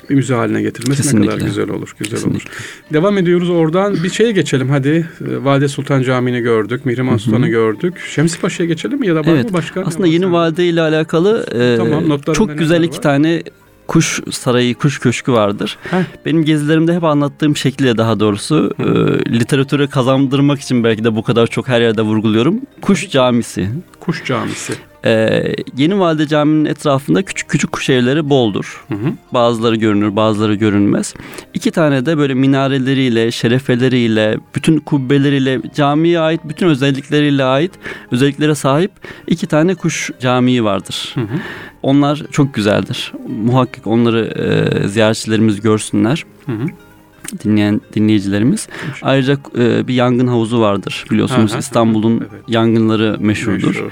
bir 0.10 0.16
müze 0.16 0.34
haline 0.34 0.62
getirmesi 0.62 1.02
Kesinlikle. 1.02 1.28
ne 1.28 1.36
kadar 1.36 1.48
güzel 1.48 1.70
olur. 1.70 1.96
Güzel 2.00 2.12
Kesinlikle. 2.12 2.50
olur. 2.50 2.58
Devam 2.94 3.18
ediyoruz 3.18 3.50
oradan. 3.50 3.94
Bir 4.04 4.10
şeye 4.10 4.32
geçelim 4.32 4.70
hadi. 4.70 5.10
Ee, 5.22 5.44
Valide 5.44 5.68
Sultan 5.68 6.02
Camii'ni 6.02 6.40
gördük. 6.40 6.86
Mihrimah 6.86 7.18
Sultan'ı 7.18 7.48
gördük. 7.48 7.94
Şemsi 8.00 8.40
Paşa'ya 8.40 8.68
geçelim 8.68 9.00
mi 9.00 9.08
ya 9.08 9.16
da 9.16 9.20
var 9.20 9.26
evet. 9.28 9.46
mı 9.46 9.54
başka? 9.54 9.82
Aslında 9.82 10.08
yeni 10.08 10.32
valide 10.32 10.66
ile 10.66 10.82
alakalı 10.82 11.46
e, 11.52 11.78
tamam, 11.78 12.20
çok 12.34 12.58
güzel 12.58 12.84
iki 12.84 12.98
var? 12.98 13.02
tane 13.02 13.44
kuş 13.88 14.22
sarayı, 14.32 14.76
kuş 14.76 15.00
köşkü 15.00 15.32
vardır. 15.32 15.78
Heh. 15.92 16.04
Benim 16.26 16.46
gezilerimde 16.46 16.96
hep 16.96 17.04
anlattığım 17.04 17.58
şekilde 17.58 17.98
daha 17.98 18.20
doğrusu 18.20 18.74
e, 18.80 18.84
literatüre 19.40 19.88
kazandırmak 19.88 20.60
için 20.60 20.84
belki 20.84 21.04
de 21.04 21.16
bu 21.16 21.24
kadar 21.24 21.48
çok 21.48 21.68
her 21.68 21.82
yerde 21.82 22.02
vurguluyorum. 22.02 22.62
Kuş 22.82 23.10
camisi. 23.10 23.70
Kuş 24.00 24.26
camisi. 24.26 24.74
Ee, 25.06 25.56
Yeni 25.78 26.00
Valide 26.00 26.28
Camii'nin 26.28 26.66
etrafında 26.66 27.22
küçük 27.22 27.50
küçük 27.50 27.72
kuş 27.72 27.90
evleri 27.90 28.30
boldur. 28.30 28.86
Hı 28.88 28.96
hı. 28.96 29.14
Bazıları 29.34 29.76
görünür, 29.76 30.16
bazıları 30.16 30.56
görünmez. 30.56 31.14
İki 31.54 31.72
tane 31.72 32.06
de 32.06 32.18
böyle 32.18 32.34
minareleriyle, 32.34 33.32
şerefeleriyle, 33.32 34.38
bütün 34.56 34.80
kubbeleriyle, 34.80 35.62
camiye 35.76 36.20
ait 36.20 36.42
bütün 36.44 36.68
özellikleriyle 36.68 37.44
ait 37.44 37.72
özelliklere 38.12 38.56
sahip 38.56 38.92
iki 39.28 39.48
tane 39.48 39.76
kuş 39.76 40.12
camii 40.20 40.64
vardır. 40.64 41.12
Hı 41.16 41.22
hı. 41.22 41.40
Onlar 41.84 42.22
çok 42.32 42.54
güzeldir. 42.54 43.14
Muhakkak 43.28 43.88
onları 43.88 44.26
e, 44.26 44.88
ziyaretçilerimiz 44.88 45.62
görsünler. 45.62 46.24
Hı 46.46 46.52
hı 46.52 46.66
dinleyen 47.44 47.82
dinleyicilerimiz. 47.94 48.68
Ayrıca 49.02 49.38
e, 49.58 49.88
bir 49.88 49.94
yangın 49.94 50.28
havuzu 50.28 50.62
vardır 50.62 51.06
biliyorsunuz 51.12 51.56
İstanbul'un 51.60 52.18
evet. 52.18 52.44
yangınları 52.48 53.18
meşhurdur. 53.20 53.68
Meşhur, 53.68 53.92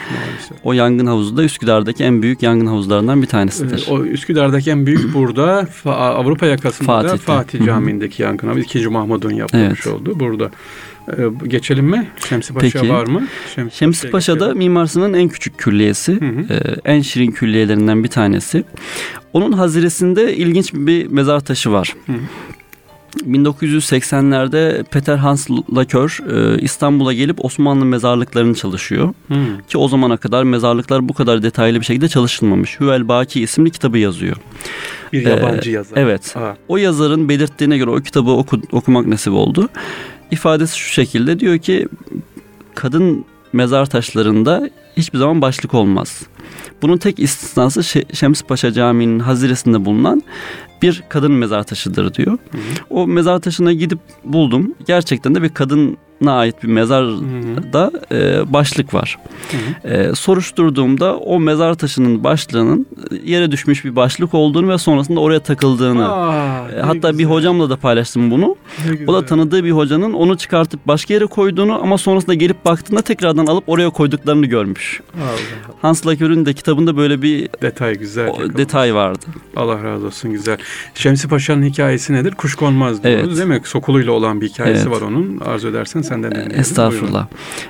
o 0.64 0.74
yangın 0.74 1.06
havuzu 1.06 1.38
da 1.38 1.44
Üsküdar'daki 1.44 2.04
en 2.04 2.22
büyük 2.22 2.44
yangın 2.44 2.66
havuzlarından 2.66 3.22
bir 3.22 3.28
tanesidir. 3.28 3.88
o 3.90 4.04
Üsküdar'daki 4.04 4.72
en 4.72 4.86
büyük 4.86 5.14
burada 5.14 5.68
Avrupa 5.86 6.46
yakasında 6.46 6.88
Fatih'te. 6.88 7.18
Fatih 7.18 7.66
Camii'ndeki 7.66 8.22
yangın 8.22 8.48
havuzu 8.48 8.64
2. 8.64 8.88
Mahmud'un 8.88 9.32
yapılmış 9.32 9.88
evet. 9.88 9.88
oldu 9.88 10.20
burada. 10.20 10.52
Ee, 11.10 11.48
geçelim 11.48 11.86
mi? 11.86 12.08
Şemsi 12.30 12.54
Paşa 12.54 12.80
Peki. 12.80 12.94
var 12.94 13.08
mı? 13.08 13.28
Şemsi, 13.56 13.78
Şemsi 13.78 14.10
Paşa 14.10 14.40
da 14.40 14.54
Mimar 14.54 14.86
Sinan'ın 14.86 15.14
en 15.14 15.30
küçük 15.30 15.58
külliyesi. 15.58 16.22
Hı 16.22 16.26
hı. 16.26 16.54
E, 16.54 16.92
en 16.94 17.02
şirin 17.02 17.32
külliyelerinden 17.32 18.04
bir 18.04 18.10
tanesi. 18.10 18.64
Onun 19.34 19.52
haziresinde 19.52 20.36
ilginç 20.36 20.74
bir 20.74 21.08
mezar 21.08 21.40
taşı 21.40 21.72
var. 21.72 21.96
Hı. 22.06 22.14
1980'lerde 23.16 24.84
Peter 24.84 25.16
Hans 25.16 25.50
Lakör 25.76 26.20
e, 26.32 26.62
İstanbul'a 26.62 27.14
gelip 27.14 27.46
Osmanlı 27.46 27.86
mezarlıklarını 27.86 28.56
çalışıyor. 28.56 29.14
Hmm. 29.28 29.58
Ki 29.70 29.78
o 29.78 29.88
zamana 29.88 30.18
kadar 30.18 30.44
mezarlıklar 30.44 31.10
bu 31.10 31.14
kadar 31.14 31.44
detaylı 31.44 31.80
bir 31.80 31.86
şekilde 31.86 32.08
çalışılmamış. 32.08 32.80
Hüvel 32.80 33.08
Baki 33.08 33.42
isimli 33.42 33.72
kitabı 33.72 33.98
yazıyor. 33.98 34.36
Bir 35.14 35.26
yabancı 35.26 35.70
ee, 35.70 35.74
yazar. 35.74 35.98
Evet. 35.98 36.38
Aa. 36.38 36.56
O 36.68 36.78
yazarın 36.78 37.30
belirttiğine 37.30 37.78
göre 37.78 37.90
o 37.90 37.96
kitabı 37.96 38.32
oku, 38.32 38.62
okumak 38.72 39.08
nasip 39.08 39.34
oldu. 39.34 39.70
İfadesi 40.32 40.80
şu 40.80 40.94
şekilde 40.94 41.40
diyor 41.40 41.58
ki 41.58 41.88
kadın 42.76 43.26
mezar 43.54 43.86
taşlarında 43.86 44.70
hiçbir 44.98 45.20
zaman 45.20 45.42
başlık 45.42 45.74
olmaz. 45.74 46.22
Bunun 46.82 46.98
tek 46.98 47.20
istisnası 47.20 47.84
Şems 48.14 48.42
Paşa 48.42 48.72
Camii'nin 48.72 49.20
haziresinde 49.20 49.86
bulunan 49.86 50.24
bir 50.82 51.04
kadın 51.10 51.32
mezar 51.32 51.64
taşıdır 51.64 52.14
diyor. 52.14 52.32
Hı 52.52 52.58
hı. 52.58 52.62
O 52.90 53.08
mezar 53.08 53.40
taşına 53.40 53.74
gidip 53.74 54.00
buldum. 54.24 54.76
Gerçekten 54.88 55.36
de 55.36 55.42
bir 55.42 55.50
kadın 55.50 55.98
ait 56.32 56.64
bir 56.64 56.68
mezarda 56.68 57.92
e, 58.12 58.54
başlık 58.54 58.94
var. 58.94 59.18
E, 59.84 60.16
soruşturduğumda 60.16 61.18
o 61.18 61.40
mezar 61.40 61.74
taşının 61.74 62.24
başlığının 62.24 62.88
yere 63.24 63.52
düşmüş 63.52 63.86
bir 63.86 63.96
başlık 63.96 64.34
olduğunu 64.34 64.70
ve 64.70 64.78
sonrasında 64.78 65.20
oraya 65.20 65.40
takıldığını. 65.40 66.14
Aa, 66.14 66.70
e, 66.70 66.82
hatta 66.82 66.94
güzel. 66.94 67.18
bir 67.18 67.26
hocamla 67.26 67.70
da 67.70 67.78
paylaştım 67.78 68.32
bunu. 68.32 68.56
O 69.08 69.14
da 69.14 69.26
tanıdığı 69.26 69.64
bir 69.64 69.72
hocanın 69.72 70.14
onu 70.14 70.38
çıkartıp 70.38 70.88
başka 70.88 71.14
yere 71.14 71.26
koyduğunu 71.26 71.82
ama 71.82 71.98
sonrasında 71.98 72.34
gelip 72.34 72.66
baktığında 72.66 73.02
tekrardan 73.02 73.46
alıp 73.46 73.70
oraya 73.70 73.90
koyduklarını 73.90 74.46
görmüş. 74.46 75.02
Allah. 75.18 75.74
Hans 75.82 76.08
Lakör'ün 76.08 76.46
de 76.46 76.54
kitabında 76.54 76.98
böyle 76.98 77.22
bir 77.22 77.50
detay 77.62 77.96
güzel. 77.96 78.30
O, 78.30 78.58
detay 78.58 78.96
vardı. 78.96 79.26
Allah 79.56 79.84
razı 79.84 80.06
olsun 80.06 80.32
güzel. 80.32 80.58
Şemsi 80.96 81.28
Paşa'nın 81.28 81.64
hikayesi 81.64 82.14
nedir? 82.14 82.32
Kuşkonmaz 82.32 83.04
diyoruz 83.04 83.28
evet. 83.28 83.38
değil 83.38 83.50
mi? 83.50 83.62
Sokuluyla 83.66 84.12
olan 84.12 84.42
bir 84.42 84.50
hikayesi 84.50 84.88
evet. 84.88 85.02
var 85.02 85.08
onun. 85.08 85.40
Arzu 85.40 85.68
edersen 85.68 86.02
senden 86.14 86.32
dinleyelim. 86.32 86.60
Estağfurullah. 86.60 87.28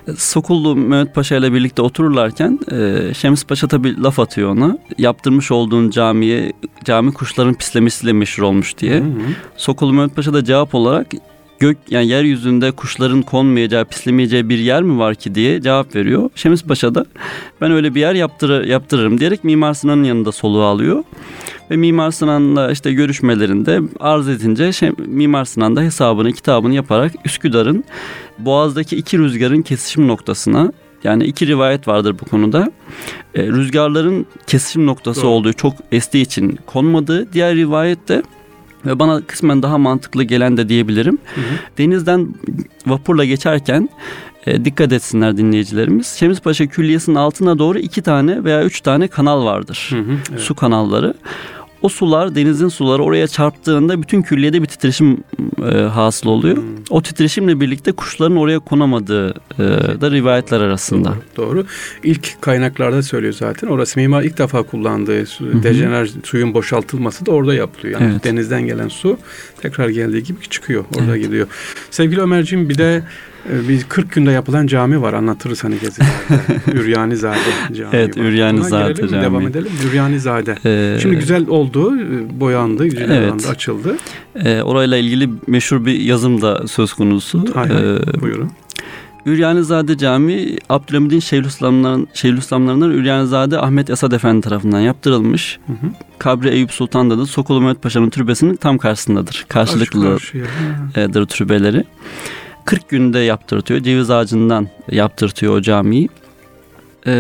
Buyurun. 0.08 0.20
Sokullu 0.20 0.76
Mehmet 0.76 1.16
Paşa 1.16 1.36
ile 1.36 1.54
birlikte 1.54 1.82
otururlarken 1.82 2.60
e, 2.72 3.14
Şems 3.14 3.44
Paşa 3.44 3.68
tabi 3.68 4.04
laf 4.04 4.20
atıyor 4.20 4.50
ona. 4.50 4.78
Yaptırmış 4.98 5.52
olduğun 5.52 5.90
camiye 5.90 6.54
cami 6.84 7.14
kuşların 7.14 7.54
pislemesiyle 7.54 8.14
meşhur 8.14 8.44
olmuş 8.44 8.78
diye. 8.78 9.00
Hı 9.00 9.04
hı. 9.04 9.10
Sokullu 9.58 9.94
Mehmet 9.94 10.16
Paşa 10.16 10.34
da 10.34 10.44
cevap 10.44 10.76
olarak 10.76 11.08
gök 11.60 11.78
yani 11.90 12.08
yeryüzünde 12.08 12.72
kuşların 12.72 13.22
konmayacağı, 13.22 13.86
pislemeyeceği 13.86 14.50
bir 14.50 14.58
yer 14.58 14.84
mi 14.84 15.00
var 15.00 15.16
ki 15.16 15.36
diye 15.36 15.62
cevap 15.62 15.96
veriyor. 15.96 16.30
Şems 16.36 16.64
Paşa 16.64 16.96
da 16.96 17.06
ben 17.62 17.72
öyle 17.72 17.96
bir 17.96 18.00
yer 18.00 18.16
yaptırır, 18.16 18.66
yaptırırım 18.66 19.20
diyerek 19.20 19.44
Mimar 19.44 19.74
Sinan'ın 19.74 20.04
yanında 20.04 20.32
soluğu 20.32 20.64
alıyor. 20.64 21.04
Ve 21.72 21.78
Mimar 21.78 22.12
Sinan'la 22.12 22.72
işte 22.72 22.94
görüşmelerinde 22.94 23.82
arz 24.00 24.30
edince 24.30 24.74
şey, 24.74 24.92
Mimar 24.98 25.46
Sinan 25.46 25.76
da 25.76 25.82
hesabını 25.82 26.32
kitabını 26.32 26.76
yaparak 26.76 27.12
Üsküdar'ın 27.26 27.84
Boğaz'daki 28.40 28.96
iki 28.96 29.18
rüzgarın 29.18 29.62
kesişim 29.62 30.08
noktasına 30.08 30.72
yani 31.04 31.24
iki 31.24 31.48
rivayet 31.48 31.88
vardır 31.88 32.16
bu 32.22 32.26
konuda. 32.26 32.72
E, 33.36 33.48
rüzgarların 33.48 34.26
kesişim 34.48 34.86
noktası 34.86 35.22
Doğru. 35.22 35.30
olduğu 35.30 35.54
çok 35.54 35.74
estiği 35.92 36.24
için 36.24 36.60
konmadığı. 36.66 37.34
Diğer 37.34 37.56
rivayet 37.56 38.08
de 38.08 38.24
ve 38.86 39.00
bana 39.00 39.22
kısmen 39.22 39.64
daha 39.64 39.78
mantıklı 39.78 40.24
gelen 40.24 40.58
de 40.58 40.70
diyebilirim. 40.70 41.18
Hı 41.36 41.42
hı. 41.42 41.46
Denizden 41.78 42.36
vapurla 42.88 43.26
geçerken 43.26 43.90
e, 44.48 44.66
dikkat 44.66 44.94
etsinler 44.94 45.38
dinleyicilerimiz. 45.38 46.08
Şemizpaşa 46.08 46.68
Külliyesi'nin 46.68 47.16
altına 47.16 47.60
doğru 47.60 47.80
iki 47.80 48.02
tane 48.02 48.44
veya 48.44 48.64
üç 48.64 48.82
tane 48.82 49.08
kanal 49.08 49.46
vardır. 49.46 49.88
Hı 49.90 50.00
hı, 50.00 50.18
evet. 50.32 50.40
Su 50.40 50.56
kanalları. 50.56 51.14
O 51.82 51.90
sular 51.90 52.36
denizin 52.36 52.68
suları 52.68 53.04
oraya 53.04 53.28
çarptığında 53.28 54.02
bütün 54.02 54.22
külliyede 54.22 54.62
bir 54.62 54.68
titreşim 54.68 55.24
e, 55.72 55.78
hasıl 55.78 56.30
oluyor. 56.30 56.58
Hmm. 56.58 56.64
O 56.90 57.02
titreşimle 57.02 57.60
birlikte 57.60 57.92
kuşların 57.92 58.38
oraya 58.38 58.60
konamadığı 58.60 59.30
e, 59.30 59.64
da 60.02 60.12
rivayetler 60.12 60.62
arasında. 60.62 61.14
Doğru, 61.38 61.48
doğru. 61.48 61.66
İlk 62.04 62.42
kaynaklarda 62.42 63.04
söylüyor 63.04 63.34
zaten. 63.34 63.68
Orası 63.68 64.00
mimar 64.00 64.24
ilk 64.24 64.38
defa 64.38 64.64
kullandığı 64.64 65.26
su, 65.26 65.64
dejener 65.64 66.10
suyun 66.24 66.54
boşaltılması 66.54 67.26
da 67.26 67.32
orada 67.32 67.54
yapılıyor. 67.54 68.02
Yani 68.02 68.12
evet. 68.12 68.24
denizden 68.24 68.66
gelen 68.66 68.88
su 68.88 69.18
tekrar 69.64 69.90
geldiği 69.90 70.24
gibi 70.24 70.42
çıkıyor. 70.50 70.86
Orada 70.96 71.12
evet. 71.12 71.24
gidiyor. 71.24 71.48
Sevgili 71.92 72.22
Ömerciğim 72.22 72.70
bir 72.70 72.78
de 72.78 73.04
Ee, 73.50 73.70
bir 73.70 73.84
40 73.84 74.12
günde 74.12 74.32
yapılan 74.32 74.68
cami 74.68 75.02
var 75.02 75.14
anlatırız 75.14 75.64
hani 75.64 75.80
gezilerde. 75.80 76.12
Üryanizade 76.74 77.38
Camii 77.74 77.90
Evet 77.94 78.18
var. 78.18 78.24
Üryanizade 78.24 79.08
Camii. 79.08 79.24
Devam 79.24 79.48
edelim. 79.48 79.72
Üryanizade. 79.90 80.56
Ee, 80.66 81.00
Şimdi 81.02 81.16
güzel 81.16 81.48
oldu. 81.48 81.94
Boyandı, 82.40 82.86
güzel 82.86 83.10
evet. 83.10 83.50
açıldı. 83.50 83.98
Ee, 84.36 84.62
orayla 84.62 84.98
ilgili 84.98 85.30
meşhur 85.48 85.86
bir 85.86 86.00
yazım 86.00 86.42
da 86.42 86.68
söz 86.68 86.94
konusu. 86.94 87.46
Hayır, 87.54 87.74
ee, 87.74 88.22
buyurun. 88.22 88.52
Üryanizade 89.26 89.98
Camii 89.98 90.58
Abdülhamid'in 90.70 91.20
Şeyhülislamlarından, 91.20 92.08
Şeyhülislamlarından 92.14 92.92
Üryanizade 92.92 93.60
Ahmet 93.60 93.90
Esad 93.90 94.12
Efendi 94.12 94.42
tarafından 94.42 94.80
yaptırılmış. 94.80 95.60
Hı 95.68 95.74
hı. 95.74 95.92
Kabri 96.20 96.50
Eyüp 96.50 96.72
Sultan'da 96.72 97.18
da 97.18 97.26
Sokolu 97.26 97.62
Mehmet 97.62 97.82
Paşa'nın 97.82 98.10
türbesinin 98.10 98.56
tam 98.56 98.78
karşısındadır. 98.78 99.46
Karşılıklıdır 99.50 100.34
türbeleri. 101.26 101.84
40 102.66 102.90
günde 102.90 103.20
yaptırtıyor. 103.20 103.80
Ceviz 103.80 104.10
ağacından 104.10 104.68
yaptırtıyor 104.92 105.58
o 105.58 105.62
camiyi. 105.62 106.10
Ee, 107.08 107.12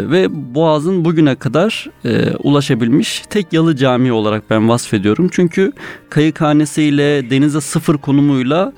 ve 0.00 0.26
Boğaz'ın 0.54 1.04
bugüne 1.04 1.34
kadar 1.34 1.90
e, 2.04 2.30
ulaşabilmiş 2.36 3.22
tek 3.30 3.52
yalı 3.52 3.76
cami 3.76 4.12
olarak 4.12 4.50
ben 4.50 4.68
vasfediyorum. 4.68 5.28
Çünkü 5.32 5.72
kayıkhanesiyle 6.10 7.30
denize 7.30 7.60
sıfır 7.60 7.98
konumuyla 7.98 8.72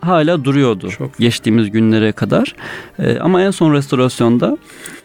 hala 0.00 0.44
duruyordu 0.44 0.90
Çok. 0.90 1.18
geçtiğimiz 1.18 1.70
günlere 1.70 2.12
kadar. 2.12 2.54
E, 2.98 3.18
ama 3.18 3.42
en 3.42 3.50
son 3.50 3.74
restorasyonda 3.74 4.58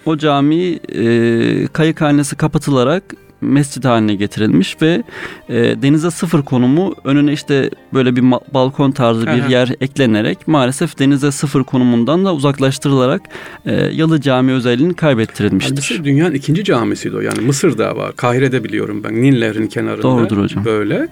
o 0.06 0.18
cami 0.18 0.80
e, 0.96 1.68
kayıkhanesi 1.74 2.36
kapatılarak 2.36 3.04
mescid 3.44 3.84
haline 3.84 4.16
getirilmiş 4.16 4.82
ve 4.82 5.04
e, 5.50 5.56
denize 5.82 6.12
sıfır 6.12 6.42
konumu 6.42 6.96
önüne 7.04 7.34
işte 7.34 7.70
böyle 7.94 8.16
bir 8.16 8.24
balkon 8.54 8.92
tarzı 8.92 9.28
bir 9.28 9.50
yer 9.50 9.72
eklenerek 9.82 10.48
maalesef 10.48 11.00
denize 11.00 11.32
sıfır 11.32 11.64
konumundan 11.64 12.26
da 12.26 12.34
uzaklaştırılarak 12.34 13.22
e, 13.66 13.74
Yalı 13.74 14.22
Cami 14.22 14.52
özelliğini 14.52 14.94
kaybettirilmiştir. 14.94 15.86
Halbuki 15.90 16.04
dünyanın 16.04 16.34
ikinci 16.34 16.64
camisi 16.64 17.16
o 17.16 17.20
yani 17.20 17.42
Mısır'da 17.42 17.96
var. 17.96 18.16
Kahire'de 18.16 18.64
biliyorum 18.64 19.02
ben 19.04 19.22
Nil 19.22 19.40
Nehri'nin 19.40 19.68
kenarında. 19.68 20.04
Doğrudur 20.04 20.38
hocam. 20.38 20.66
Böyle. 20.66 21.08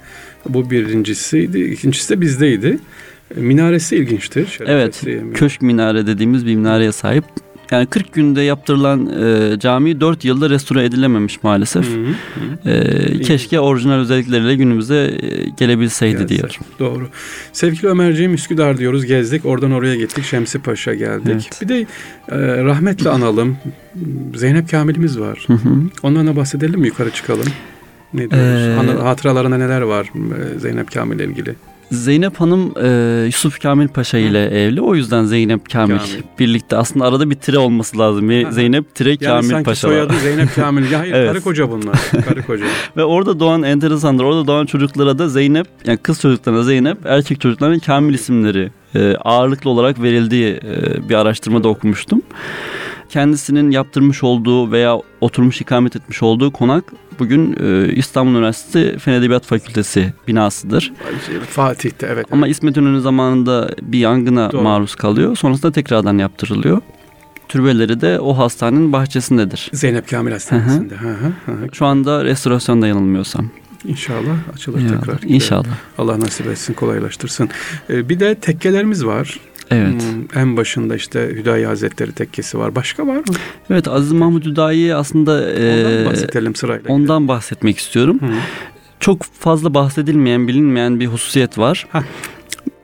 Bu 0.50 0.72
birincisiydi. 0.72 1.60
İkincisi 1.60 2.10
de 2.10 2.22
bizdeydi. 2.22 2.80
Minaresi 3.36 3.96
ilginçtir. 3.96 4.60
Evet. 4.66 5.02
Köşk 5.34 5.62
minare 5.62 6.08
dediğimiz 6.08 6.46
bir 6.46 6.56
minareye 6.56 6.92
sahip. 6.92 7.24
Yani 7.72 7.86
40 7.86 8.14
günde 8.14 8.42
yaptırılan 8.42 9.10
e, 9.24 9.60
cami 9.60 10.02
4 10.02 10.26
yılda 10.26 10.50
restore 10.50 10.86
edilememiş 10.86 11.44
maalesef. 11.44 11.86
Hı 11.90 12.00
hı. 12.64 12.70
E, 12.70 13.22
keşke 13.22 13.60
orijinal 13.60 14.00
özellikleriyle 14.00 14.56
günümüze 14.56 14.96
e, 14.96 15.50
gelebilseydi 15.58 16.18
Gelse. 16.18 16.36
diyor. 16.36 16.60
Doğru. 16.80 17.10
Sevgili 17.54 17.88
Ömerciğim 17.88 18.34
Üsküdar 18.34 18.78
diyoruz 18.78 19.06
gezdik. 19.06 19.46
Oradan 19.46 19.72
oraya 19.72 19.96
gittik. 19.96 20.24
Şemsi 20.24 20.60
Paşa 20.60 20.94
geldik. 20.94 21.28
Evet. 21.32 21.62
Bir 21.62 21.68
de 21.68 21.80
e, 21.80 22.64
rahmetle 22.64 23.10
analım. 23.10 23.58
Zeynep 24.36 24.72
Kamil'imiz 24.72 25.20
var. 25.20 25.44
Hı 25.48 25.54
hı. 25.54 25.70
Ondan 26.04 26.28
da 26.28 26.36
bahsedelim 26.36 26.80
mi? 26.80 26.88
Yukarı 26.88 27.12
çıkalım. 27.12 27.46
Ne 28.14 28.32
diyoruz? 28.32 28.90
Ee, 29.00 29.02
Hatıralarında 29.02 29.58
neler 29.58 29.82
var 29.82 30.12
e, 30.56 30.60
Zeynep 30.60 30.92
Kamil 30.92 31.16
ile 31.16 31.26
ilgili? 31.26 31.56
Zeynep 31.92 32.42
Hanım 32.42 32.74
e, 32.84 33.26
Yusuf 33.26 33.62
Kamil 33.62 33.88
Paşa 33.88 34.18
ile 34.18 34.46
Hı. 34.46 34.50
evli. 34.50 34.82
O 34.82 34.96
yüzden 34.96 35.24
Zeynep 35.24 35.70
Kamil, 35.70 35.98
Kamil 35.98 36.24
birlikte. 36.40 36.78
Aslında 36.78 37.06
arada 37.06 37.30
bir 37.30 37.36
tire 37.36 37.58
olması 37.58 38.00
lazım. 38.00 38.30
Hı. 38.30 38.52
Zeynep 38.52 38.96
tire 38.96 39.10
yani 39.10 39.20
Kamil 39.20 39.50
sanki 39.50 39.66
Paşa 39.66 39.88
soyadı 39.88 40.14
Zeynep 40.24 40.56
Kamil. 40.56 40.92
Ya 40.92 41.00
hayır 41.00 41.14
evet. 41.14 41.32
karı 41.32 41.42
koca 41.42 41.72
bunlar. 41.72 42.00
Karı 42.30 42.46
koca. 42.46 42.66
Ve 42.98 43.04
orada 43.04 43.40
doğan 43.40 43.64
enteresandır. 43.64 44.24
Orada 44.24 44.48
doğan 44.48 44.66
çocuklara 44.66 45.20
da 45.20 45.30
Zeynep 45.30 45.68
yani 45.86 45.98
kız 45.98 46.22
çocuklarına 46.22 46.64
Zeynep, 46.64 46.98
erkek 47.06 47.42
çocuklarına 47.42 47.80
Kamil 47.80 48.14
isimleri 48.14 48.70
e, 48.96 49.16
ağırlıklı 49.16 49.70
olarak 49.70 50.02
verildiği 50.02 50.60
e, 50.64 51.10
bir 51.10 51.16
araştırmada 51.16 51.68
okumuştum 51.68 52.22
kendisinin 53.12 53.72
yaptırmış 53.72 54.24
olduğu 54.24 54.72
veya 54.72 54.98
oturmuş 55.22 55.62
ikamet 55.62 55.96
etmiş 55.96 56.24
olduğu 56.24 56.52
konak 56.52 56.84
bugün 57.20 57.56
e, 57.64 57.94
İstanbul 57.94 58.32
Üniversitesi 58.32 59.00
Fen 59.00 59.14
Edebiyat 59.14 59.46
Fakültesi 59.46 60.14
binasıdır. 60.28 60.94
Fatih'te 61.50 62.08
evet. 62.12 62.26
Ama 62.32 62.48
İsmet 62.48 62.78
İnönü 62.78 63.02
zamanında 63.02 63.70
bir 63.82 64.00
yangına 64.00 64.52
Doğru. 64.52 64.62
maruz 64.62 64.96
kalıyor. 64.96 65.36
Sonrasında 65.36 65.72
tekrardan 65.72 66.18
yaptırılıyor. 66.18 66.82
Türbeleri 67.48 68.02
de 68.02 68.20
o 68.20 68.38
hastanenin 68.38 68.94
bahçesindedir. 68.94 69.70
Zeynep 69.74 70.10
Kamil 70.10 70.32
Hastanesi'nde. 70.32 70.96
Hı 70.96 71.10
hı. 71.10 71.70
Şu 71.74 71.86
anda 71.86 72.26
restorasyonda 72.26 72.88
yanılmıyorsam. 72.88 73.50
İnşallah 73.86 74.36
açılır 74.54 74.80
ya, 74.80 75.00
tekrar. 75.00 75.20
İnşallah. 75.24 75.78
Allah 75.98 76.20
nasip 76.20 76.48
etsin, 76.48 76.74
kolaylaştırsın. 76.74 77.50
Ee, 77.90 78.10
bir 78.10 78.20
de 78.20 78.36
tekkelerimiz 78.36 79.06
var. 79.06 79.40
Evet. 79.72 80.04
Hmm, 80.04 80.42
en 80.42 80.58
başında 80.58 80.96
işte 80.96 81.30
Hüdayi 81.30 81.66
Hazretleri 81.66 82.12
tekkesi 82.12 82.60
var. 82.60 82.76
Başka 82.76 83.08
var 83.08 83.16
mı? 83.16 83.24
Evet 83.70 83.88
Aziz 83.88 84.12
Mahmud 84.12 84.46
Hüdayi 84.46 84.96
aslında 84.96 85.32
ondan 85.32 86.04
e, 86.04 86.06
bahsedelim 86.06 86.56
sırayla. 86.56 86.84
Ondan 86.88 87.04
gidelim. 87.04 87.28
bahsetmek 87.28 87.78
istiyorum. 87.78 88.20
Hı. 88.22 88.34
Çok 89.00 89.24
fazla 89.24 89.74
bahsedilmeyen, 89.74 90.48
bilinmeyen 90.48 91.00
bir 91.00 91.08
hususiyet 91.08 91.58
var. 91.58 91.88
Heh. 91.92 92.02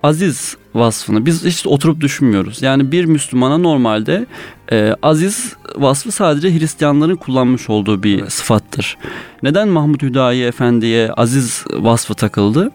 Aziz 0.04 0.58
vasfını 0.78 1.26
biz 1.26 1.46
hiç 1.46 1.68
oturup 1.68 2.02
düşünmüyoruz. 2.02 2.62
Yani 2.62 2.92
bir 2.92 3.06
Müslümana 3.06 3.58
normalde 3.58 4.26
e, 4.72 4.96
aziz 5.02 5.56
vasfı 5.76 6.12
sadece 6.12 6.60
Hristiyanların 6.60 7.16
kullanmış 7.16 7.70
olduğu 7.70 8.04
bir 8.04 8.20
evet. 8.20 8.32
sıfattır. 8.32 8.98
Neden 9.44 9.68
Mahmud 9.68 10.02
Hüdayi 10.02 10.44
Efendi'ye 10.44 11.12
aziz 11.12 11.66
vasfı 11.74 12.14
takıldı? 12.14 12.72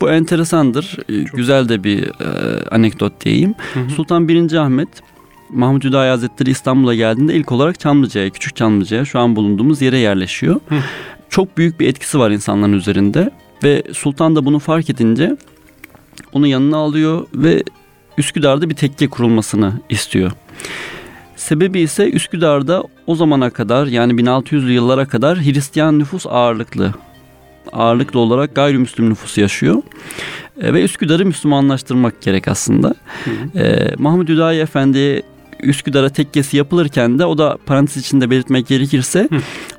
Bu 0.00 0.10
enteresandır. 0.10 0.98
E, 1.08 1.24
Çok. 1.24 1.36
Güzel 1.36 1.68
de 1.68 1.84
bir 1.84 2.02
e, 2.02 2.68
anekdot 2.70 3.24
diyeyim. 3.24 3.54
Hı 3.74 3.80
hı. 3.80 3.90
Sultan 3.90 4.28
1. 4.28 4.52
Ahmet 4.52 4.88
Mahmud 5.50 5.84
Hüdayi 5.84 6.10
Hazretleri 6.10 6.50
İstanbul'a 6.50 6.94
geldiğinde 6.94 7.34
ilk 7.34 7.52
olarak 7.52 7.80
Çamlıca'ya, 7.80 8.30
Küçük 8.30 8.56
Çamlıca'ya 8.56 9.04
şu 9.04 9.18
an 9.18 9.36
bulunduğumuz 9.36 9.82
yere 9.82 9.98
yerleşiyor. 9.98 10.60
Hı. 10.68 10.74
Çok 11.28 11.56
büyük 11.56 11.80
bir 11.80 11.88
etkisi 11.88 12.18
var 12.18 12.30
insanların 12.30 12.72
üzerinde 12.72 13.30
ve 13.64 13.82
Sultan 13.92 14.36
da 14.36 14.44
bunu 14.44 14.58
fark 14.58 14.90
edince 14.90 15.36
onu 16.32 16.46
yanına 16.46 16.76
alıyor 16.76 17.26
ve 17.34 17.62
Üsküdar'da 18.18 18.70
bir 18.70 18.74
tekke 18.74 19.08
kurulmasını 19.08 19.72
istiyor. 19.88 20.32
Sebebi 21.36 21.80
ise 21.80 22.10
Üsküdar'da 22.10 22.84
o 23.06 23.14
zamana 23.14 23.50
kadar 23.50 23.86
yani 23.86 24.12
1600'lü 24.12 24.70
yıllara 24.70 25.08
kadar 25.08 25.38
Hristiyan 25.38 25.98
nüfus 25.98 26.26
ağırlıklı. 26.26 26.94
Ağırlıklı 27.72 28.20
olarak 28.20 28.54
gayrimüslim 28.54 29.10
nüfus 29.10 29.38
yaşıyor. 29.38 29.82
E, 30.60 30.74
ve 30.74 30.82
Üsküdar'ı 30.82 31.26
Müslümanlaştırmak 31.26 32.22
gerek 32.22 32.48
aslında. 32.48 32.94
Hı. 33.24 33.58
E, 33.58 33.94
Mahmud 33.98 34.28
Hüdayi 34.28 34.60
Efendi 34.60 35.22
Üsküdar'a 35.62 36.08
tekkesi 36.08 36.56
yapılırken 36.56 37.18
de 37.18 37.24
o 37.24 37.38
da 37.38 37.58
parantez 37.66 37.96
içinde 37.96 38.30
belirtmek 38.30 38.66
gerekirse 38.66 39.28
Hı. 39.32 39.36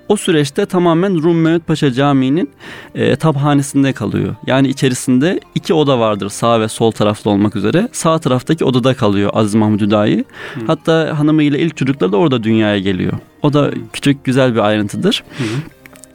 o 0.08 0.18
süreçte 0.18 0.66
tamamen 0.66 1.24
Rum 1.24 1.42
Mehmet 1.42 1.68
Paşa 1.68 1.92
Camii'nin 1.94 2.50
e, 2.96 3.16
tabhanesinde 3.16 3.94
kalıyor. 3.94 4.36
Yani 4.48 4.68
içerisinde 4.68 5.40
iki 5.56 5.74
oda 5.74 6.00
vardır 6.00 6.30
sağ 6.30 6.62
ve 6.62 6.68
sol 6.68 6.92
taraflı 6.92 7.32
olmak 7.32 7.56
üzere. 7.56 7.88
Sağ 7.92 8.20
taraftaki 8.20 8.66
odada 8.66 8.94
kalıyor 8.94 9.32
Aziz 9.34 9.56
Mahmud 9.56 9.82
Hüdayi. 9.82 10.26
Hı. 10.54 10.60
Hatta 10.68 11.20
hanımıyla 11.20 11.60
ilk 11.60 11.78
çocukları 11.78 12.12
da 12.12 12.18
orada 12.18 12.44
dünyaya 12.44 12.80
geliyor. 12.80 13.14
O 13.42 13.54
da 13.54 13.72
küçük 13.94 14.24
güzel 14.24 14.54
bir 14.54 14.60
ayrıntıdır. 14.60 15.24
Hı. 15.38 15.44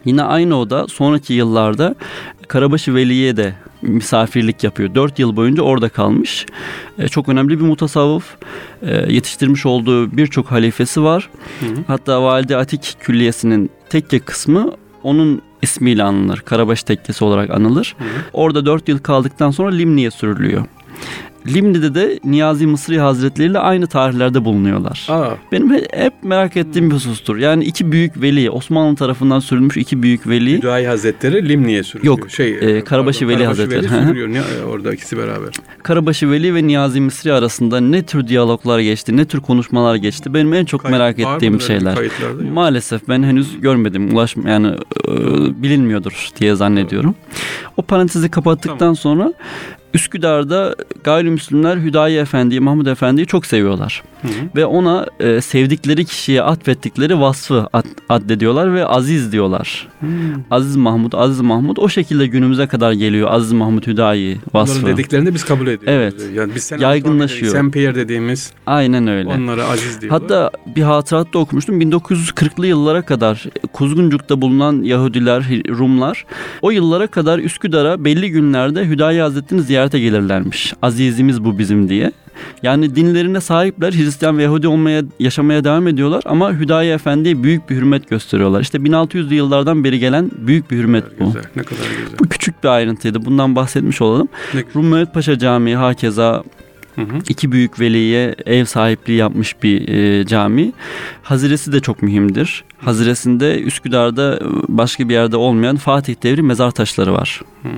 Yine 0.05 0.23
aynı 0.23 0.57
oda 0.57 0.87
sonraki 0.89 1.33
yıllarda 1.35 1.95
Karabaşı 2.49 2.95
Veli'ye 2.95 3.37
de 3.37 3.55
misafirlik 3.83 4.65
yapıyor. 4.65 4.95
Dört 4.95 5.19
yıl 5.19 5.37
boyunca 5.37 5.63
orada 5.63 5.89
kalmış. 5.89 6.47
E, 6.99 7.09
çok 7.09 7.29
önemli 7.29 7.61
bir 7.61 7.65
mutasavvıf. 7.65 8.37
E, 8.83 9.13
yetiştirmiş 9.13 9.67
olduğu 9.67 10.17
birçok 10.17 10.51
halifesi 10.51 11.03
var. 11.03 11.31
Hı 11.61 11.67
hı. 11.67 11.75
Hatta 11.87 12.23
Valide 12.23 12.57
Atik 12.57 12.97
Külliyesi'nin 13.01 13.71
tekke 13.91 14.19
kısmı 14.19 14.73
onun 15.03 15.43
ismiyle 15.63 16.03
anılır. 16.03 16.39
Karabaş 16.39 16.83
Tekkesi 16.83 17.25
olarak 17.25 17.51
anılır. 17.51 17.97
Hı 17.99 18.05
hı. 18.05 18.09
Orada 18.33 18.67
dört 18.67 18.89
yıl 18.89 18.99
kaldıktan 18.99 19.51
sonra 19.51 19.71
Limni'ye 19.71 20.11
sürülüyor. 20.11 20.65
Limni'de 21.47 21.95
de 21.95 22.21
Niyazi 22.25 22.67
Mısri 22.67 22.99
Hazretleri 22.99 23.49
ile 23.51 23.59
aynı 23.59 23.87
tarihlerde 23.87 24.45
bulunuyorlar. 24.45 25.07
Aa. 25.11 25.31
Benim 25.53 25.71
hep 25.93 26.13
merak 26.23 26.57
ettiğim 26.57 26.91
bir 26.91 26.95
husustur. 26.95 27.37
Yani 27.37 27.65
iki 27.65 27.93
büyük 27.93 28.23
veli, 28.23 28.51
Osmanlı 28.51 28.97
tarafından 28.97 29.41
sürülmüş 29.41 29.77
iki 29.77 30.03
büyük 30.03 30.29
veli. 30.29 30.59
Hüdayi 30.59 30.87
Hazretleri 30.87 31.49
Limni'ye 31.49 31.83
sürülüyor. 31.83 32.19
Yok, 32.19 32.31
şey, 32.31 32.59
e, 32.61 32.85
Karabaşı 32.85 33.21
pardon, 33.21 33.35
Veli 33.35 33.45
Karabaşı 33.45 33.63
Hazretleri. 33.63 33.93
Veli 33.93 34.07
sürülüyor. 34.07 34.29
Ne, 34.29 34.43
orada 34.71 34.95
ikisi 34.95 35.19
beraber. 35.19 35.55
Karabaşı 35.83 36.31
Veli 36.31 36.55
ve 36.55 36.67
Niyazi 36.67 37.01
Mısri 37.01 37.33
arasında 37.33 37.81
ne 37.81 38.03
tür 38.03 38.29
diyaloglar 38.29 38.79
geçti, 38.79 39.17
ne 39.17 39.25
tür 39.25 39.41
konuşmalar 39.41 39.95
geçti. 39.95 40.35
Benim 40.35 40.55
en 40.55 40.65
çok 40.65 40.83
Kayıt, 40.83 40.99
merak 40.99 41.19
ettiğim 41.19 41.61
şeyler. 41.61 41.99
Maalesef 42.53 43.09
ben 43.09 43.23
henüz 43.23 43.61
görmedim. 43.61 44.15
Ulaşma 44.15 44.51
yani 44.51 44.67
e, 45.09 45.13
bilinmiyordur 45.63 46.29
diye 46.41 46.55
zannediyorum. 46.55 47.15
O 47.77 47.83
parantezi 47.83 48.31
kapattıktan 48.31 48.79
tamam. 48.79 48.97
sonra 48.97 49.33
Üsküdar'da 49.95 50.75
gayrimüslimler 51.05 51.77
Hüdayi 51.77 52.19
Efendi'yi, 52.19 52.61
Mahmud 52.61 52.87
Efendi'yi 52.87 53.27
çok 53.27 53.47
seviyorlar. 53.47 54.03
Hı 54.23 54.29
hı. 54.29 54.33
Ve 54.57 54.67
ona 54.67 55.07
e, 55.21 55.41
sevdikleri 55.41 56.05
kişiye 56.05 56.43
atfettikleri 56.43 57.21
vasfı 57.21 57.69
ad, 57.73 57.85
addediyorlar 58.09 58.75
ve 58.75 58.87
aziz 58.87 59.33
diyorlar. 59.33 59.89
Hı. 60.01 60.07
Aziz 60.51 60.77
Mahmud, 60.77 61.13
Aziz 61.13 61.41
Mahmud 61.41 61.77
o 61.77 61.89
şekilde 61.89 62.27
günümüze 62.27 62.67
kadar 62.67 62.93
geliyor. 62.93 63.29
Aziz 63.31 63.53
Mahmud 63.53 63.87
Hüdayi 63.87 64.39
vasfı. 64.55 64.79
Onların 64.79 64.97
dediklerini 64.97 65.35
biz 65.35 65.45
kabul 65.45 65.67
ediyoruz. 65.67 65.87
Evet. 65.87 66.15
Yani 66.35 66.55
biz 66.55 66.63
sen 66.65 66.79
yaygınlaşıyor. 66.79 67.53
Sen 67.53 67.71
Pierre 67.71 67.95
dediğimiz. 67.95 68.53
Aynen 68.67 69.07
öyle. 69.07 69.29
Onlara 69.29 69.65
aziz 69.65 70.01
diyorlar. 70.01 70.21
Hatta 70.21 70.51
bir 70.77 70.83
hatıratta 70.83 71.39
okumuştum. 71.39 71.81
1940'lı 71.81 72.67
yıllara 72.67 73.03
kadar 73.03 73.45
Kuzguncuk'ta 73.73 74.41
bulunan 74.41 74.83
Yahudiler, 74.83 75.45
Rumlar 75.69 76.27
o 76.63 76.71
yıllara 76.71 77.07
kadar 77.07 77.39
Üsküdar'a 77.39 78.05
belli 78.05 78.31
günlerde 78.31 78.85
Hüdayi 78.85 79.21
Hazretleri'ni 79.21 79.65
ziyarete 79.79 80.01
gelirlermiş. 80.01 80.75
Azizimiz 80.83 81.45
bu 81.45 81.59
bizim 81.59 81.89
diye. 81.89 82.13
Yani 82.63 82.97
dinlerine 82.97 83.41
sahipler. 83.41 83.93
Hristiyan 83.93 84.39
ve 84.39 84.43
Yahudi 84.43 84.69
olmaya, 84.69 85.03
yaşamaya 85.21 85.65
devam 85.65 85.89
ediyorlar 85.89 86.23
ama 86.27 86.53
Hüdayi 86.53 86.93
Efendi'ye 86.93 87.43
büyük 87.43 87.71
bir 87.71 87.77
hürmet 87.77 88.09
gösteriyorlar. 88.09 88.61
İşte 88.61 88.79
1600'lü 88.79 89.35
yıllardan 89.35 89.85
beri 89.85 89.99
gelen 89.99 90.31
büyük 90.39 90.71
bir 90.71 90.77
hürmet 90.77 91.21
bu. 91.21 91.25
Güzel, 91.25 91.43
ne 91.57 91.63
kadar 91.63 91.83
güzel. 91.83 92.19
Bu 92.19 92.29
küçük 92.29 92.65
bir 92.65 92.69
ayrıntıydı. 92.69 93.25
Bundan 93.25 93.57
bahsetmiş 93.57 94.03
olalım. 94.03 94.29
Rum 94.75 94.89
Mehmet 94.89 95.15
Paşa 95.15 95.39
Camii 95.39 95.77
hakeza 95.77 96.45
Hı 96.95 97.03
hı. 97.03 97.19
İki 97.29 97.53
büyük 97.53 97.81
veliye 97.81 98.35
ev 98.47 98.65
sahipliği 98.65 99.17
yapmış 99.17 99.63
bir 99.63 99.89
e, 99.89 100.27
cami. 100.27 100.73
Haziresi 101.23 101.73
de 101.73 101.81
çok 101.81 102.03
mühimdir. 102.03 102.65
Haziresinde 102.79 103.63
Üsküdar'da 103.63 104.41
başka 104.69 105.09
bir 105.09 105.15
yerde 105.15 105.37
olmayan 105.37 105.77
Fatih 105.77 106.15
devri 106.23 106.43
mezar 106.43 106.71
taşları 106.71 107.13
var. 107.13 107.43
Hı. 107.63 107.69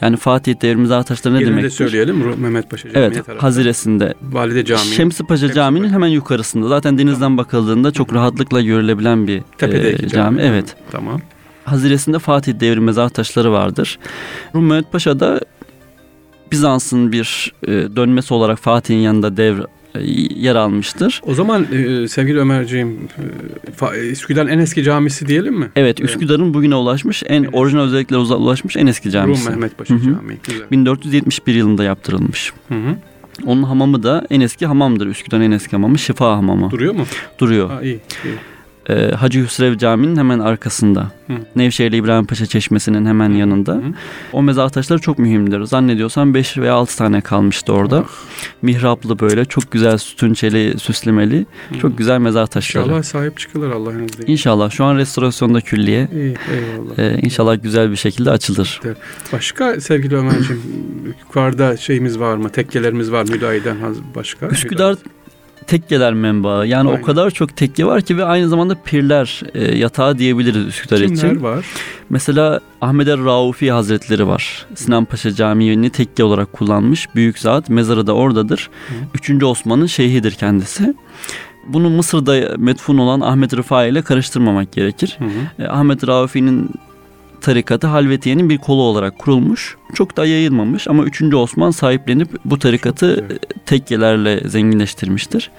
Yani 0.00 0.16
Fatih 0.16 0.54
devri 0.62 0.76
mezar 0.76 1.02
taşları 1.02 1.34
ne 1.34 1.40
demek? 1.40 1.64
de 1.64 1.70
söyleyelim 1.70 2.16
Mehmet 2.38 2.70
Paşa 2.70 2.88
Camii 2.90 2.98
Evet 3.06 3.14
tarafında. 3.26 3.42
Haziresinde. 3.42 4.14
Valide 4.22 4.64
Camii. 4.64 4.84
Şemsi 4.84 5.24
Paşa 5.26 5.52
Camii'nin 5.52 5.84
Paşa. 5.84 5.94
hemen 5.94 6.08
yukarısında. 6.08 6.68
Zaten 6.68 6.98
denizden 6.98 7.20
tamam. 7.20 7.38
bakıldığında 7.38 7.90
çok 7.90 8.14
rahatlıkla 8.14 8.60
görülebilen 8.60 9.26
bir 9.26 9.42
e, 9.62 9.96
cami. 9.98 10.08
cami. 10.08 10.42
Evet. 10.42 10.76
Tamam. 10.90 11.20
Haziresinde 11.64 12.18
Fatih 12.18 12.60
devri 12.60 12.80
mezar 12.80 13.08
taşları 13.08 13.52
vardır. 13.52 13.98
Rum 14.54 14.66
Mehmet 14.66 14.92
Paşa'da 14.92 15.40
Bizans'ın 16.52 17.12
bir 17.12 17.52
e, 17.62 17.68
dönmesi 17.72 18.34
olarak 18.34 18.58
Fatih'in 18.58 18.98
yanında 18.98 19.36
devr 19.36 19.58
e, 19.60 19.66
yer 20.36 20.54
almıştır. 20.54 21.20
O 21.26 21.34
zaman 21.34 21.66
e, 21.72 22.08
sevgili 22.08 22.38
Ömerciğim 22.38 22.98
e, 23.94 23.98
Üsküdar'ın 23.98 24.48
en 24.48 24.58
eski 24.58 24.82
camisi 24.82 25.28
diyelim 25.28 25.54
mi? 25.54 25.70
Evet 25.76 26.00
Üsküdar'ın 26.00 26.54
bugüne 26.54 26.74
ulaşmış 26.74 27.22
en 27.26 27.42
evet. 27.42 27.54
orijinal 27.54 27.82
özelliklere 27.82 28.20
ulaşmış 28.20 28.76
en 28.76 28.86
eski 28.86 29.10
camisi. 29.10 29.46
Rum 29.46 29.52
Mehmet 29.52 29.78
Paşa 29.78 29.98
Camii. 29.98 30.38
Güzel. 30.44 30.70
1471 30.70 31.54
yılında 31.54 31.84
yaptırılmış. 31.84 32.52
Hı 32.68 32.74
hı. 32.74 32.96
Onun 33.46 33.62
hamamı 33.62 34.02
da 34.02 34.26
en 34.30 34.40
eski 34.40 34.66
hamamdır. 34.66 35.06
Üsküdar'ın 35.06 35.42
en 35.42 35.50
eski 35.50 35.70
hamamı 35.70 35.98
Şifa 35.98 36.36
Hamamı. 36.36 36.70
Duruyor 36.70 36.94
mu? 36.94 37.04
Duruyor. 37.38 37.70
Ha, 37.70 37.82
iyi, 37.82 38.00
iyi 38.24 38.34
e, 38.88 39.10
Hacı 39.10 39.44
Hüsrev 39.44 39.78
Camii'nin 39.78 40.16
hemen 40.16 40.38
arkasında. 40.38 41.10
Hı. 41.26 41.32
Nevşehirli 41.56 41.96
İbrahim 41.96 42.26
Paşa 42.26 42.46
Çeşmesi'nin 42.46 43.06
hemen 43.06 43.30
yanında. 43.30 43.72
Hı. 43.72 43.82
O 44.32 44.42
mezar 44.42 44.68
taşları 44.68 44.98
çok 44.98 45.18
mühimdir. 45.18 45.62
Zannediyorsam 45.62 46.34
5 46.34 46.58
veya 46.58 46.74
6 46.74 46.98
tane 46.98 47.20
kalmıştı 47.20 47.72
orada. 47.72 48.00
Oh. 48.00 48.08
Mihraplı 48.62 49.18
böyle 49.18 49.44
çok 49.44 49.72
güzel 49.72 49.98
sütunçeli, 49.98 50.78
süslemeli. 50.78 51.46
Hı. 51.68 51.78
Çok 51.78 51.98
güzel 51.98 52.18
mezar 52.18 52.46
taşları. 52.46 52.84
İnşallah 52.84 53.02
sahip 53.02 53.38
çıkılır 53.38 53.70
Allah'ın 53.70 54.04
izniyle. 54.04 54.32
İnşallah. 54.32 54.70
Şu 54.70 54.84
an 54.84 54.96
restorasyonda 54.96 55.60
külliye. 55.60 56.08
İyi, 56.12 56.34
eyvallah. 56.52 56.98
Ee, 56.98 57.18
inşallah 57.22 57.62
güzel 57.62 57.90
bir 57.90 57.96
şekilde 57.96 58.30
açılır. 58.30 58.80
Başka 59.32 59.80
sevgili 59.80 60.16
Ömerciğim 60.16 60.62
yukarıda 61.18 61.76
şeyimiz 61.76 62.20
var 62.20 62.36
mı? 62.36 62.50
Tekkelerimiz 62.50 63.12
var 63.12 63.24
müdahiden 63.28 63.76
başka? 64.14 64.48
Üsküdar 64.48 64.96
tekkeler 65.68 66.14
menbaı. 66.14 66.66
Yani 66.66 66.90
Aynen. 66.90 67.02
o 67.02 67.04
kadar 67.04 67.30
çok 67.30 67.56
tekke 67.56 67.86
var 67.86 68.02
ki 68.02 68.16
ve 68.16 68.24
aynı 68.24 68.48
zamanda 68.48 68.74
pirler 68.84 69.42
e, 69.54 69.78
yatağı 69.78 70.18
diyebiliriz 70.18 70.66
Üsküdar 70.66 70.98
Kimler 70.98 71.14
için. 71.14 71.28
Kimler 71.28 71.42
var? 71.42 71.66
Mesela 72.10 72.60
Ahmet 72.80 73.08
er 73.08 73.18
Raufi 73.18 73.72
Hazretleri 73.72 74.26
var. 74.26 74.66
Sinan 74.74 75.04
Paşa 75.04 75.34
Camii'ni 75.34 75.90
tekke 75.90 76.24
olarak 76.24 76.52
kullanmış. 76.52 77.14
Büyük 77.14 77.38
zat. 77.38 77.68
Mezarı 77.70 78.06
da 78.06 78.12
oradadır. 78.12 78.70
Hı. 78.88 78.94
Üçüncü 79.14 79.46
Osman'ın 79.46 79.86
şeyhidir 79.86 80.32
kendisi 80.32 80.94
bunu 81.68 81.90
Mısır'da 81.90 82.56
metfun 82.58 82.98
olan 82.98 83.20
Ahmet 83.20 83.56
Rıfai 83.56 83.90
ile 83.90 84.02
karıştırmamak 84.02 84.72
gerekir. 84.72 85.18
Hı 85.18 85.24
hı. 85.24 85.62
E, 85.64 85.68
Ahmet 85.68 86.08
Raufi'nin 86.08 86.70
tarikatı 87.40 87.86
Halvetiye'nin 87.86 88.50
bir 88.50 88.58
kolu 88.58 88.82
olarak 88.82 89.18
kurulmuş. 89.18 89.76
Çok 89.94 90.16
da 90.16 90.26
yayılmamış 90.26 90.88
ama 90.88 91.04
3. 91.04 91.22
Osman 91.34 91.70
sahiplenip 91.70 92.28
bu 92.44 92.58
tarikatı 92.58 93.28
tekkelerle 93.66 94.48
zenginleştirmiştir. 94.48 95.50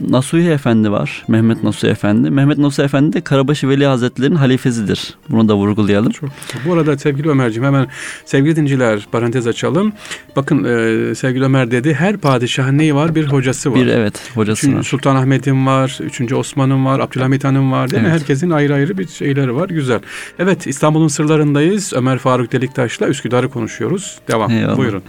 Nasuhi 0.00 0.48
Efendi 0.50 0.90
var. 0.90 1.24
Mehmet 1.28 1.64
Nasuhi 1.64 1.90
Efendi. 1.90 2.30
Mehmet 2.30 2.58
Nasuhi 2.58 2.84
Efendi 2.84 3.12
de 3.12 3.20
Karabaşı 3.20 3.68
Veli 3.68 3.86
Hazretleri'nin 3.86 4.36
halifesidir. 4.36 5.14
Bunu 5.28 5.48
da 5.48 5.56
vurgulayalım. 5.56 6.12
Çok 6.12 6.30
güzel. 6.52 6.66
Bu 6.66 6.74
arada 6.74 6.98
sevgili 6.98 7.28
Ömerciğim 7.28 7.64
hemen 7.64 7.86
sevgili 8.24 8.56
dinciler 8.56 9.06
parantez 9.12 9.46
açalım. 9.46 9.92
Bakın 10.36 10.64
e, 10.64 11.14
sevgili 11.14 11.44
Ömer 11.44 11.70
dedi 11.70 11.94
her 11.94 12.16
padişahın 12.16 12.78
neyi 12.78 12.94
var? 12.94 13.14
Bir 13.14 13.26
hocası 13.26 13.70
var. 13.70 13.80
Bir 13.80 13.86
evet 13.86 14.30
hocası 14.34 14.58
Üçüncü, 14.60 14.78
var. 14.78 14.82
Sultan 14.82 15.16
Ahmet'in 15.16 15.66
var. 15.66 15.98
Üçüncü 16.02 16.34
Osman'ın 16.34 16.84
var. 16.84 17.00
Abdülhamit 17.00 17.44
Han'ın 17.44 17.72
var 17.72 17.90
değil 17.90 18.02
evet. 18.02 18.12
mi? 18.12 18.18
Herkesin 18.18 18.50
ayrı 18.50 18.74
ayrı 18.74 18.98
bir 18.98 19.08
şeyleri 19.08 19.54
var. 19.54 19.68
Güzel. 19.68 20.00
Evet 20.38 20.66
İstanbul'un 20.66 21.08
sırlarındayız. 21.08 21.92
Ömer 21.92 22.18
Faruk 22.18 22.52
Deliktaş'la 22.52 23.08
Üsküdar'ı 23.08 23.50
konuşuyoruz. 23.50 24.18
Devam. 24.28 24.50
Eyvallah. 24.50 24.76
Buyurun 24.76 25.02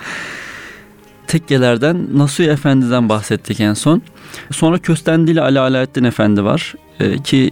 tekkelerden 1.30 2.08
Nasuhi 2.14 2.48
Efendi'den 2.50 3.10
bahsettik 3.10 3.60
en 3.60 3.74
son. 3.74 4.02
Sonra 4.52 4.78
Köstendili 4.78 5.42
Ali 5.42 5.60
Alaeddin 5.60 6.04
Efendi 6.04 6.44
var 6.44 6.74
ee, 7.00 7.18
ki 7.18 7.50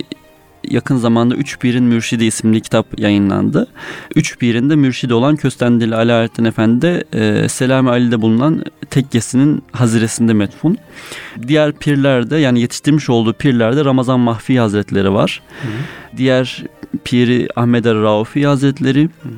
yakın 0.63 0.97
zamanda 0.97 1.35
Üç 1.35 1.59
Pir'in 1.59 1.83
Mürşidi 1.83 2.25
isimli 2.25 2.61
kitap 2.61 2.99
yayınlandı. 2.99 3.67
Üç 4.15 4.37
Pir'in 4.37 4.69
de 4.69 4.75
mürşidi 4.75 5.13
olan 5.13 5.35
Köstendili 5.35 5.95
Alaeddin 5.95 6.45
Efendi 6.45 6.81
de 6.81 7.03
e, 7.13 7.49
Selami 7.49 7.89
Ali'de 7.89 8.21
bulunan 8.21 8.63
tekkesinin 8.89 9.63
haziresinde 9.71 10.33
metfun. 10.33 10.77
Diğer 11.47 11.71
pirlerde 11.71 12.37
yani 12.37 12.61
yetiştirmiş 12.61 13.09
olduğu 13.09 13.33
pirlerde 13.33 13.85
Ramazan 13.85 14.19
Mahfi 14.19 14.59
Hazretleri 14.59 15.13
var. 15.13 15.41
Hı. 15.61 15.67
Diğer 16.17 16.63
piri 17.03 17.47
Ahmet 17.55 17.85
Er 17.85 17.95
Raufi 17.95 18.47
Hazretleri. 18.47 19.03
Hı. 19.03 19.29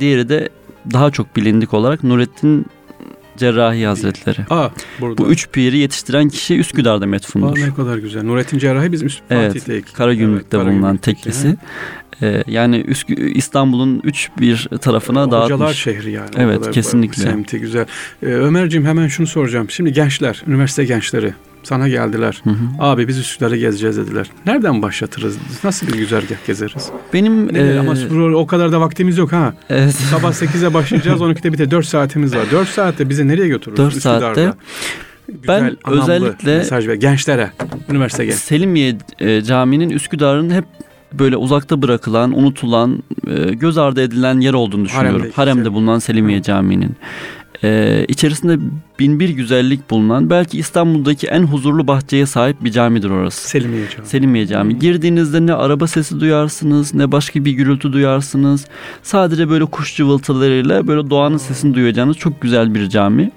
Diğeri 0.00 0.28
de 0.28 0.48
daha 0.92 1.10
çok 1.10 1.36
bilindik 1.36 1.74
olarak 1.74 2.04
Nurettin 2.04 2.66
Cerrahi 3.36 3.86
Hazretleri. 3.86 4.40
Aa, 4.50 4.68
burada. 5.00 5.18
Bu 5.18 5.28
üç 5.28 5.48
piri 5.48 5.78
yetiştiren 5.78 6.28
kişi 6.28 6.58
Üsküdar'da 6.58 7.06
metfundur. 7.06 7.58
Aa, 7.58 7.66
ne 7.66 7.74
kadar 7.74 7.98
güzel. 7.98 8.22
Nurettin 8.22 8.58
Cerrahi 8.58 8.92
bizim 8.92 9.06
Üst 9.06 9.22
evet, 9.30 9.64
Karagümrük'te 9.92 10.56
evet, 10.56 10.66
bulunan 10.66 10.96
tekkesi. 10.96 11.56
Ee, 12.22 12.44
yani 12.46 12.76
Üskü, 12.76 13.30
İstanbul'un 13.30 14.00
üç 14.04 14.30
bir 14.40 14.68
tarafına 14.80 15.22
Hocalar 15.22 15.40
dağıtmış. 15.40 15.54
Hocalar 15.54 15.74
şehri 15.74 16.10
yani. 16.10 16.30
Evet 16.36 16.70
kesinlikle. 16.70 17.22
Semti 17.22 17.60
güzel. 17.60 17.86
Ee, 18.22 18.26
Ömerciğim 18.26 18.86
hemen 18.86 19.08
şunu 19.08 19.26
soracağım. 19.26 19.70
Şimdi 19.70 19.92
gençler, 19.92 20.42
üniversite 20.46 20.84
gençleri 20.84 21.34
sana 21.62 21.88
geldiler. 21.88 22.40
Hı 22.44 22.50
hı. 22.50 22.54
Abi 22.78 23.08
biz 23.08 23.18
Üsküdar'ı 23.18 23.56
gezeceğiz 23.56 23.96
dediler. 23.96 24.30
Nereden 24.46 24.82
başlatırız? 24.82 25.38
Nasıl 25.64 25.86
bir 25.86 25.92
güzergah 25.92 26.46
gezeriz? 26.46 26.88
Benim 27.12 27.56
e, 27.56 27.78
ama 27.78 27.94
o 28.36 28.46
kadar 28.46 28.72
da 28.72 28.80
vaktimiz 28.80 29.18
yok 29.18 29.32
ha. 29.32 29.54
Evet. 29.70 29.94
Sabah 30.10 30.32
8'e 30.32 30.74
başlayacağız 30.74 31.20
12'de 31.20 31.52
biter. 31.52 31.70
4 31.70 31.86
saatimiz 31.86 32.36
var. 32.36 32.44
4 32.50 32.68
saatte 32.68 33.08
bizi 33.08 33.28
nereye 33.28 33.48
götürürüz? 33.48 33.78
4 33.78 33.94
saatte. 33.94 34.52
Güzel, 35.28 35.48
ben 35.48 35.76
özellikle 35.86 36.58
mesaj 36.58 36.88
ver 36.88 36.94
gençlere, 36.94 37.50
üniversite 37.90 38.24
genç. 38.24 38.34
Selimiye 38.34 38.96
e, 39.20 39.42
Camii'nin 39.42 39.90
Üsküdar'ın 39.90 40.50
hep 40.50 40.64
böyle 41.12 41.36
uzakta 41.36 41.82
bırakılan, 41.82 42.38
unutulan, 42.38 43.02
e, 43.26 43.54
göz 43.54 43.78
ardı 43.78 44.02
edilen 44.02 44.40
yer 44.40 44.52
olduğunu 44.52 44.84
düşünüyorum. 44.84 45.20
Haremde, 45.20 45.34
Haremde 45.34 45.72
bulunan 45.72 45.98
Selimiye 45.98 46.42
Camii'nin. 46.42 46.96
Ee, 47.64 48.04
içerisinde 48.08 48.58
bin 49.02 49.20
bir 49.20 49.28
güzellik 49.28 49.90
bulunan 49.90 50.30
belki 50.30 50.58
İstanbul'daki 50.58 51.26
en 51.26 51.42
huzurlu 51.42 51.86
bahçeye 51.86 52.26
sahip 52.26 52.64
bir 52.64 52.70
camidir 52.70 53.10
orası. 53.10 53.48
Selimiye 53.48 53.88
Camii. 53.90 54.08
Selimiye 54.08 54.46
Camii. 54.46 54.78
Girdiğinizde 54.78 55.46
ne 55.46 55.54
araba 55.54 55.86
sesi 55.86 56.20
duyarsınız 56.20 56.94
ne 56.94 57.12
başka 57.12 57.44
bir 57.44 57.50
gürültü 57.50 57.92
duyarsınız. 57.92 58.66
Sadece 59.02 59.50
böyle 59.50 59.64
kuş 59.64 59.96
cıvıltılarıyla 59.96 60.86
böyle 60.86 61.10
doğanın 61.10 61.36
sesini 61.36 61.74
duyacağınız 61.74 62.16
çok 62.16 62.40
güzel 62.40 62.74
bir 62.74 62.88
cami. 62.88 63.30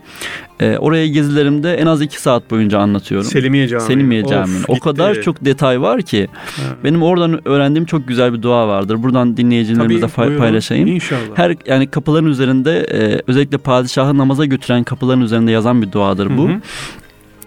E, 0.60 0.78
oraya 0.78 1.08
gezilerimde 1.08 1.73
en 1.73 1.86
az 1.86 2.01
iki 2.01 2.21
saat 2.21 2.51
boyunca 2.51 2.80
anlatıyorum. 2.80 3.28
Selimiye 3.28 3.67
Camii. 3.67 3.86
Selimiye 3.86 4.25
Camii. 4.25 4.58
O 4.67 4.80
kadar 4.80 5.21
çok 5.21 5.45
detay 5.45 5.82
var 5.82 6.01
ki. 6.01 6.28
Ha. 6.34 6.62
Benim 6.84 7.04
oradan 7.04 7.47
öğrendiğim 7.47 7.86
çok 7.86 8.08
güzel 8.08 8.34
bir 8.34 8.41
dua 8.41 8.67
vardır. 8.67 9.04
Buradan 9.04 9.38
dinleyicilerimize 9.38 10.08
Tabii, 10.15 10.38
paylaşayım. 10.38 10.88
İnşallah. 10.88 11.21
Her 11.36 11.56
yani 11.67 11.88
kapıların 11.88 12.25
üzerinde 12.25 12.80
e, 12.80 13.21
özellikle 13.28 13.58
padişahı 13.58 14.17
namaza 14.17 14.45
götüren 14.45 14.84
kapıların 14.84 15.21
üzerinde 15.21 15.51
yazan 15.56 15.82
bir 15.82 15.91
duadır 15.91 16.38
bu. 16.38 16.50
Hı 16.50 16.54
hı. 16.54 16.62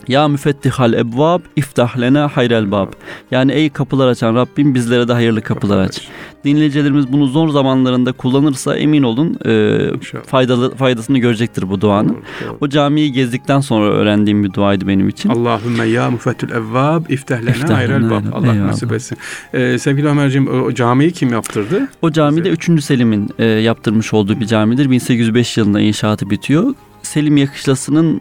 Ya 0.08 0.28
müfettihal 0.28 0.92
ebvab 0.92 1.40
iftah 1.56 2.00
lena 2.00 2.28
hayrel 2.28 2.70
bab. 2.70 2.88
Yani 3.30 3.52
ey 3.52 3.70
kapılar 3.70 4.08
açan 4.08 4.34
Rabbim 4.34 4.74
bizlere 4.74 5.08
de 5.08 5.12
hayırlı 5.12 5.42
kapılar 5.42 5.78
aç. 5.78 6.08
Dinleyicilerimiz 6.44 7.12
bunu 7.12 7.26
zor 7.26 7.48
zamanlarında 7.48 8.12
kullanırsa 8.12 8.76
emin 8.76 9.02
olun 9.02 9.38
e, 9.46 9.78
faydalı 10.26 10.74
faydasını 10.76 11.18
görecektir 11.18 11.70
bu 11.70 11.80
duanın. 11.80 12.16
O 12.60 12.68
camiyi 12.68 13.12
gezdikten 13.12 13.60
sonra 13.60 13.90
öğrendiğim 13.90 14.44
bir 14.44 14.52
duaydı 14.52 14.88
benim 14.88 15.08
için. 15.08 15.28
Allahümme 15.28 15.84
ya 15.84 16.10
müfettül 16.10 16.50
evvab 16.50 17.04
iftah 17.08 17.40
lena 17.42 17.76
hayrel 17.76 18.10
bab. 18.10 18.24
Allah 18.32 18.52
Eyvallah. 18.52 18.66
nasip 18.66 18.92
etsin. 18.92 19.18
Ee, 19.54 19.78
sevgili 19.78 20.08
Ömerciğim 20.08 20.62
o 20.64 20.72
camiyi 20.72 21.12
kim 21.12 21.32
yaptırdı? 21.32 21.88
O 22.02 22.10
cami 22.10 22.44
de 22.44 22.50
3. 22.50 22.84
Selim'in 22.84 23.30
e, 23.38 23.44
yaptırmış 23.44 24.14
olduğu 24.14 24.40
bir 24.40 24.46
camidir. 24.46 24.90
1805 24.90 25.56
yılında 25.56 25.80
inşaatı 25.80 26.30
bitiyor. 26.30 26.74
Selim 27.02 27.36
Yakışlası'nın 27.36 28.20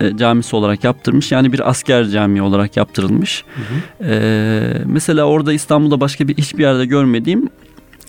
e, 0.00 0.16
camisi 0.16 0.56
olarak 0.56 0.84
yaptırmış. 0.84 1.32
Yani 1.32 1.52
bir 1.52 1.70
asker 1.70 2.04
camii 2.04 2.42
olarak 2.42 2.76
yaptırılmış. 2.76 3.44
Hı 3.54 3.60
hı. 3.60 4.10
E, 4.10 4.82
mesela 4.86 5.24
orada 5.24 5.52
İstanbul'da 5.52 6.00
başka 6.00 6.28
bir 6.28 6.36
hiçbir 6.36 6.62
yerde 6.62 6.86
görmediğim 6.86 7.48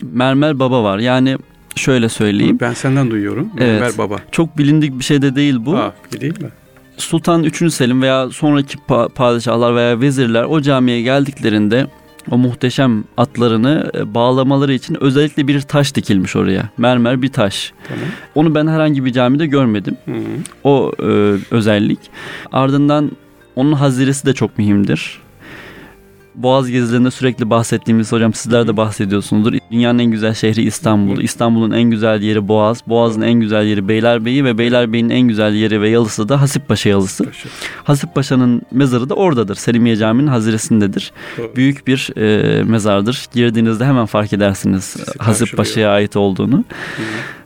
mermer 0.02 0.58
baba 0.58 0.84
var. 0.84 0.98
Yani 0.98 1.36
şöyle 1.76 2.08
söyleyeyim. 2.08 2.58
Ben 2.60 2.72
senden 2.72 3.10
duyuyorum. 3.10 3.50
Mermer 3.54 3.82
evet, 3.82 3.98
baba. 3.98 4.16
Çok 4.32 4.58
bilindik 4.58 4.98
bir 4.98 5.04
şey 5.04 5.22
de 5.22 5.36
değil 5.36 5.56
bu. 5.58 5.76
Ha, 5.76 5.94
değil 6.20 6.40
mi? 6.40 6.48
Sultan 6.96 7.44
3. 7.44 7.74
Selim 7.74 8.02
veya 8.02 8.30
sonraki 8.30 8.78
padişahlar 9.14 9.76
veya 9.76 10.00
vezirler 10.00 10.42
o 10.42 10.60
camiye 10.60 11.02
geldiklerinde 11.02 11.86
o 12.30 12.38
muhteşem 12.38 13.04
atlarını 13.16 13.90
e, 13.94 14.14
bağlamaları 14.14 14.72
için 14.72 14.96
özellikle 15.00 15.48
bir 15.48 15.60
taş 15.60 15.94
dikilmiş 15.94 16.36
oraya. 16.36 16.68
Mermer 16.78 17.22
bir 17.22 17.28
taş. 17.28 17.72
Tamam. 17.88 18.04
Onu 18.34 18.54
ben 18.54 18.66
herhangi 18.66 19.04
bir 19.04 19.12
camide 19.12 19.46
görmedim. 19.46 19.96
Hı 20.04 20.12
hı. 20.12 20.24
O 20.64 20.92
e, 20.98 21.04
özellik. 21.50 21.98
Ardından 22.52 23.10
onun 23.56 23.72
haziresi 23.72 24.26
de 24.26 24.34
çok 24.34 24.58
mühimdir. 24.58 25.21
Boğaz 26.34 26.70
gezilerinde 26.70 27.10
sürekli 27.10 27.50
bahsettiğimiz 27.50 28.12
hocam 28.12 28.34
sizler 28.34 28.68
de 28.68 28.76
bahsediyorsunuzdur. 28.76 29.52
Dünyanın 29.70 29.98
en 29.98 30.10
güzel 30.10 30.34
şehri 30.34 30.62
İstanbul. 30.62 31.20
İstanbul'un 31.20 31.70
en 31.70 31.82
güzel 31.82 32.22
yeri 32.22 32.48
Boğaz. 32.48 32.82
Boğaz'ın 32.86 33.22
en 33.22 33.32
güzel 33.32 33.66
yeri 33.66 33.88
Beylerbeyi 33.88 34.44
ve 34.44 34.58
Beylerbeyi'nin 34.58 35.10
en 35.10 35.20
güzel 35.20 35.54
yeri 35.54 35.80
ve 35.80 35.88
yalısı 35.88 36.28
da 36.28 36.40
Hasippaşa 36.40 36.88
yalısı. 36.88 37.26
Hasippaşa'nın 37.84 38.62
mezarı 38.70 39.08
da 39.08 39.14
oradadır. 39.14 39.54
Selimiye 39.54 39.96
Camii'nin 39.96 40.28
haziresindedir. 40.28 41.12
Büyük 41.56 41.86
bir 41.86 42.16
e, 42.16 42.62
mezardır. 42.64 43.26
Girdiğinizde 43.34 43.84
hemen 43.84 44.06
fark 44.06 44.32
edersiniz 44.32 44.96
Hasippaşa'ya 45.18 45.90
ait 45.90 46.16
olduğunu. 46.16 46.56
Hı. 46.56 47.02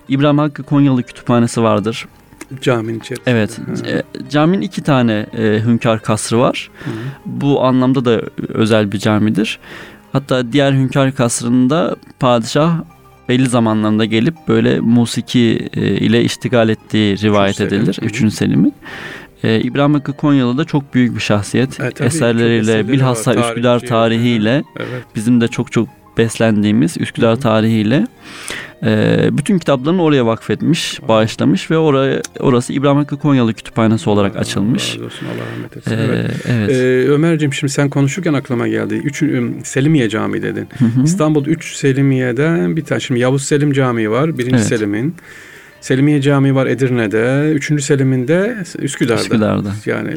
İbrahim 0.09 0.38
Hakkı 0.38 0.62
Konyalı 0.62 1.03
Kütüphanesi 1.03 1.62
vardır. 1.62 2.07
Caminin 2.61 3.01
içerisinde. 3.01 3.31
Evet. 3.31 3.59
E, 3.87 4.03
caminin 4.31 4.63
iki 4.63 4.83
tane 4.83 5.27
e, 5.39 5.61
hünkâr 5.65 6.03
kasrı 6.03 6.39
var. 6.39 6.71
Hı. 6.85 6.91
Bu 7.27 7.65
anlamda 7.65 8.05
da 8.05 8.23
özel 8.49 8.93
bir 8.93 8.99
camidir. 8.99 9.59
Hatta 10.13 10.53
diğer 10.53 10.73
hünkâr 10.73 11.13
kasrında 11.13 11.97
padişah 12.21 12.83
belli 13.29 13.49
zamanlarında 13.49 14.05
gelip 14.05 14.35
böyle 14.49 14.81
musiki 14.81 15.69
e, 15.75 15.81
ile 15.81 16.23
iştigal 16.23 16.69
ettiği 16.69 17.19
rivayet 17.19 17.61
Üçüncü 17.61 17.77
edilir. 17.77 17.93
Selim. 17.95 18.09
Üçüncü 18.09 18.37
Selim'in. 18.37 18.75
Ee, 19.43 19.61
İbrahim 19.61 19.95
Hakkı 19.95 20.13
Konyalı 20.13 20.59
da 20.59 20.65
çok 20.65 20.95
büyük 20.95 21.15
bir 21.15 21.21
şahsiyet. 21.21 21.81
E, 21.81 21.91
tabii, 21.91 22.07
Eserleriyle 22.07 22.89
bilhassa 22.89 23.35
Üsküdar 23.35 23.81
tarihiyle 23.81 24.65
evet. 24.77 25.05
bizim 25.15 25.41
de 25.41 25.49
çok 25.49 25.73
çok 25.73 25.89
beslendiğimiz 26.19 26.97
Üsküdar 26.99 27.37
tarihiyle 27.37 28.07
e, 28.83 29.19
bütün 29.33 29.59
kitaplarını 29.59 30.03
oraya 30.03 30.27
vakfetmiş, 30.27 31.01
bağışlamış 31.09 31.71
ve 31.71 31.79
oraya 31.79 32.23
orası 32.41 32.73
İbrahim 32.73 32.97
Hakkı 32.97 33.17
Konyalı 33.19 33.55
Kütüphanesi 33.55 34.11
olarak 34.11 34.37
açılmış. 34.37 34.97
Allah 34.97 35.07
olsun, 35.07 35.27
Allah 35.27 35.57
rahmet 35.57 35.77
etsin. 35.77 35.93
Ee, 35.93 35.95
evet. 35.95 36.31
evet. 36.49 36.71
Ee, 36.71 37.09
Ömerciğim 37.09 37.53
şimdi 37.53 37.73
sen 37.73 37.91
konuşurken 37.91 38.35
aklıma 38.35 38.69
geldi. 38.69 38.95
Üç, 38.95 39.23
Selimiye 39.65 40.09
Camii 40.09 40.43
dedin. 40.43 40.69
Hı 40.79 40.85
hı. 40.85 41.05
İstanbul 41.05 41.47
3 41.47 41.77
Selimiye'den 41.77 42.77
bir 42.77 42.85
tane. 42.85 43.01
Şimdi 43.01 43.21
Yavuz 43.21 43.45
Selim 43.45 43.73
Camii 43.73 44.11
var. 44.11 44.39
Birinci 44.39 44.57
evet. 44.57 44.67
Selim'in. 44.67 45.15
Selimiye 45.81 46.21
Camii 46.21 46.55
var 46.55 46.67
Edirne'de. 46.67 47.53
Üçüncü 47.55 47.83
Selim'in 47.83 48.29
de 48.29 48.57
Üsküdar'da. 48.79 49.21
Üsküdar'da. 49.21 49.73
Yani 49.87 50.15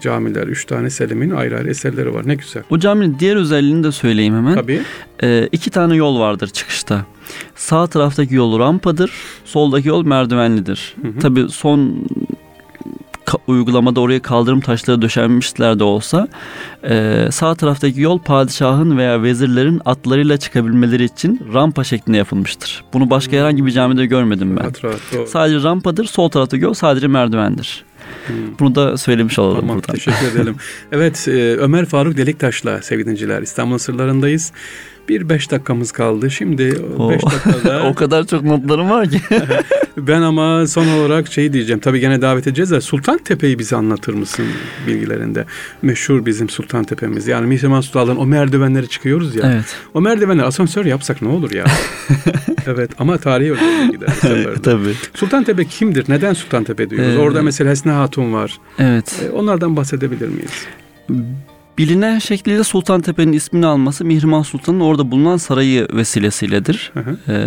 camiler, 0.00 0.46
üç 0.46 0.64
tane 0.64 0.90
Selim'in 0.90 1.30
ayrı 1.30 1.56
ayrı 1.56 1.70
eserleri 1.70 2.14
var. 2.14 2.28
Ne 2.28 2.34
güzel. 2.34 2.62
Bu 2.70 2.78
caminin 2.78 3.16
diğer 3.18 3.36
özelliğini 3.36 3.84
de 3.84 3.92
söyleyeyim 3.92 4.34
hemen. 4.34 4.54
Tabii. 4.54 4.80
Ee, 5.22 5.48
iki 5.52 5.70
tane 5.70 5.96
yol 5.96 6.20
vardır 6.20 6.48
çıkışta. 6.48 7.06
Sağ 7.54 7.86
taraftaki 7.86 8.34
yol 8.34 8.58
rampadır, 8.58 9.12
soldaki 9.44 9.88
yol 9.88 10.06
merdivenlidir. 10.06 10.96
Tabii 11.20 11.48
son 11.48 12.06
uygulamada 13.46 14.00
oraya 14.00 14.22
kaldırım 14.22 14.60
taşları 14.60 15.02
döşenmişler 15.02 15.78
de 15.78 15.84
olsa 15.84 16.28
e, 16.88 17.26
sağ 17.30 17.54
taraftaki 17.54 18.00
yol 18.00 18.18
padişahın 18.18 18.98
veya 18.98 19.22
vezirlerin 19.22 19.82
atlarıyla 19.84 20.36
çıkabilmeleri 20.36 21.04
için 21.04 21.40
rampa 21.54 21.84
şeklinde 21.84 22.16
yapılmıştır. 22.16 22.84
Bunu 22.92 23.10
başka 23.10 23.36
herhangi 23.36 23.66
bir 23.66 23.70
camide 23.70 24.06
görmedim 24.06 24.56
ben. 24.56 24.62
Rahat, 24.62 24.84
rahat, 24.84 25.28
sadece 25.28 25.62
rampadır, 25.62 26.04
sol 26.04 26.28
taraftaki 26.28 26.64
yol 26.64 26.74
sadece 26.74 27.06
merdivendir. 27.06 27.84
Hmm. 28.26 28.36
Bunu 28.60 28.74
da 28.74 28.98
söylemiş 28.98 29.38
olalım 29.38 29.60
tamam, 29.60 29.76
buradan. 29.76 29.94
Teşekkür 29.94 30.26
edelim. 30.26 30.56
evet 30.92 31.28
e, 31.28 31.56
Ömer 31.56 31.86
Faruk 31.86 32.16
Deliktaş'la 32.16 32.82
sevgili 32.82 33.04
dinleyiciler 33.04 33.42
İstanbul 33.42 33.78
sırlarındayız. 33.78 34.52
Bir 35.12 35.28
beş 35.28 35.50
dakikamız 35.50 35.92
kaldı. 35.92 36.30
Şimdi 36.30 36.82
o 36.98 37.10
beş 37.10 37.22
dakikada... 37.22 37.82
o 37.88 37.94
kadar 37.94 38.26
çok 38.26 38.42
notlarım 38.42 38.90
var 38.90 39.10
ki. 39.10 39.20
ben 39.96 40.22
ama 40.22 40.66
son 40.66 40.88
olarak 40.88 41.32
şey 41.32 41.52
diyeceğim. 41.52 41.80
Tabii 41.80 42.00
gene 42.00 42.22
davet 42.22 42.46
edeceğiz 42.46 42.70
de 42.70 42.80
Sultan 42.80 43.18
Tepe'yi 43.18 43.58
bize 43.58 43.76
anlatır 43.76 44.14
mısın 44.14 44.44
bilgilerinde? 44.86 45.44
Meşhur 45.82 46.26
bizim 46.26 46.48
Sultan 46.48 46.84
Tepe'miz. 46.84 47.28
Yani 47.28 47.46
Mihrimah 47.46 47.82
Sultan'dan 47.82 48.18
o 48.18 48.26
merdivenleri 48.26 48.88
çıkıyoruz 48.88 49.36
ya. 49.36 49.52
Evet. 49.54 49.76
O 49.94 50.00
merdivenleri 50.00 50.46
asansör 50.46 50.84
yapsak 50.84 51.22
ne 51.22 51.28
olur 51.28 51.50
ya? 51.50 51.64
evet 52.66 52.90
ama 52.98 53.18
tarihi 53.18 53.50
öyle 53.50 53.92
gider. 53.92 54.08
Tabii. 54.62 54.92
Sultan 55.14 55.44
Tepe 55.44 55.64
kimdir? 55.64 56.04
Neden 56.08 56.32
Sultan 56.32 56.64
Tepe 56.64 56.90
diyoruz? 56.90 57.14
Ee, 57.14 57.18
Orada 57.18 57.42
mesela 57.42 57.70
Hesne 57.70 57.92
Hatun 57.92 58.32
var. 58.32 58.58
Evet. 58.78 59.22
Ee, 59.24 59.30
onlardan 59.30 59.76
bahsedebilir 59.76 60.28
miyiz? 60.28 60.66
Bilinen 61.78 62.18
şekliyle 62.18 62.64
Sultan 62.64 63.00
Tepe'nin 63.00 63.32
ismini 63.32 63.66
alması 63.66 64.04
Mihrimah 64.04 64.44
Sultan'ın 64.44 64.80
orada 64.80 65.10
bulunan 65.10 65.36
sarayı 65.36 65.88
vesilesiyledir. 65.92 66.90
Hı 66.94 67.00
hı. 67.00 67.18
Ee, 67.28 67.46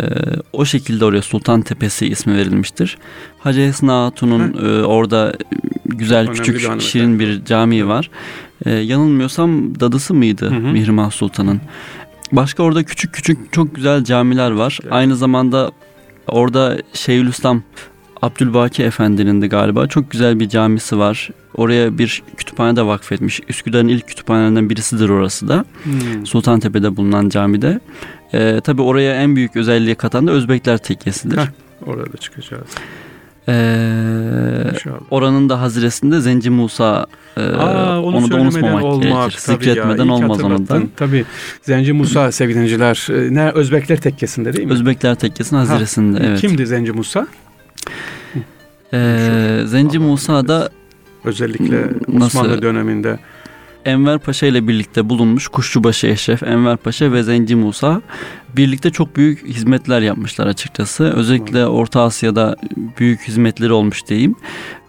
o 0.52 0.64
şekilde 0.64 1.04
oraya 1.04 1.22
Sultan 1.22 1.62
Tepesi 1.62 2.06
ismi 2.06 2.36
verilmiştir. 2.36 2.98
Hacı 3.38 3.60
Esna 3.60 4.04
Hatun'un 4.04 4.66
e, 4.66 4.84
orada 4.84 5.34
güzel 5.84 6.18
Önemli 6.18 6.38
küçük 6.38 6.54
bir 6.54 6.80
şirin 6.80 7.18
bir 7.18 7.44
cami 7.44 7.88
var. 7.88 8.10
Ee, 8.66 8.70
yanılmıyorsam 8.70 9.80
dadısı 9.80 10.14
mıydı 10.14 10.50
hı 10.50 10.54
hı. 10.54 10.72
Mihrimah 10.72 11.10
Sultan'ın? 11.10 11.60
Başka 12.32 12.62
orada 12.62 12.82
küçük 12.82 13.12
küçük 13.12 13.52
çok 13.52 13.74
güzel 13.74 14.04
camiler 14.04 14.50
var. 14.50 14.78
Evet. 14.82 14.92
Aynı 14.92 15.16
zamanda 15.16 15.70
orada 16.26 16.78
Şeyhülislam 16.92 17.62
Abdülbaki 18.22 18.82
Efendi'nin 18.82 19.42
de 19.42 19.46
galiba 19.46 19.86
çok 19.86 20.10
güzel 20.10 20.40
bir 20.40 20.48
camisi 20.48 20.98
var. 20.98 21.30
Oraya 21.54 21.98
bir 21.98 22.22
kütüphane 22.36 22.76
de 22.76 22.86
vakfetmiş. 22.86 23.40
Üsküdar'ın 23.48 23.88
ilk 23.88 24.08
kütüphanelerinden 24.08 24.70
birisidir 24.70 25.08
orası 25.08 25.48
da. 25.48 25.64
Hmm. 25.82 26.26
Sultantepe'de 26.26 26.96
bulunan 26.96 27.28
camide. 27.28 27.80
Ee, 28.34 28.60
tabii 28.64 28.82
oraya 28.82 29.14
en 29.14 29.36
büyük 29.36 29.56
özelliği 29.56 29.94
katan 29.94 30.26
da 30.26 30.32
Özbekler 30.32 30.78
Tekkesi'dir. 30.78 31.36
Heh, 31.36 31.46
orada 31.86 32.16
çıkacağız. 32.16 32.68
Ee, 33.48 33.52
oranın 35.10 35.48
da 35.48 35.60
haziresinde 35.60 36.20
Zenci 36.20 36.50
Musa 36.50 37.06
e, 37.36 37.40
Aa, 37.40 38.02
onu, 38.02 38.16
onu 38.16 38.30
da 38.30 38.36
unutmamak 38.36 38.84
olmaz, 38.84 39.02
gerekir. 39.02 39.38
Zikretmeden 39.38 40.04
ya, 40.04 40.12
olmaz 40.12 40.44
onu 40.44 40.68
da. 40.68 40.82
Tabii. 40.96 41.24
Zenci 41.62 41.92
Musa 41.92 42.32
sevgili 42.32 42.56
dinleyiciler. 42.56 43.06
E, 43.10 43.34
ne 43.34 43.50
Özbekler 43.50 44.00
Tekkesi'nde 44.00 44.52
değil 44.52 44.66
mi? 44.66 44.72
Özbekler 44.72 45.14
Tekkesi'nin 45.14 45.58
haziresinde 45.60 46.18
ha, 46.18 46.24
evet. 46.26 46.40
Kimdi 46.40 46.66
Zenci 46.66 46.92
Musa? 46.92 47.26
Ee, 48.92 49.62
Zenci 49.64 49.98
Musa 49.98 50.48
da 50.48 50.70
özellikle 51.24 51.84
Osmanlı 52.08 52.20
nasıl? 52.20 52.62
döneminde 52.62 53.18
Enver 53.84 54.18
Paşa 54.18 54.46
ile 54.46 54.68
birlikte 54.68 55.08
bulunmuş 55.08 55.48
Kuşçubaşı 55.48 56.06
Eşref, 56.06 56.42
Enver 56.42 56.76
Paşa 56.76 57.12
ve 57.12 57.22
Zenci 57.22 57.54
Musa 57.56 58.02
birlikte 58.56 58.90
çok 58.90 59.16
büyük 59.16 59.46
hizmetler 59.46 60.00
yapmışlar 60.00 60.46
açıkçası. 60.46 61.04
Özellikle 61.04 61.66
Orta 61.66 62.02
Asya'da 62.02 62.56
büyük 62.98 63.20
hizmetleri 63.20 63.72
olmuş 63.72 64.06
diyeyim. 64.06 64.36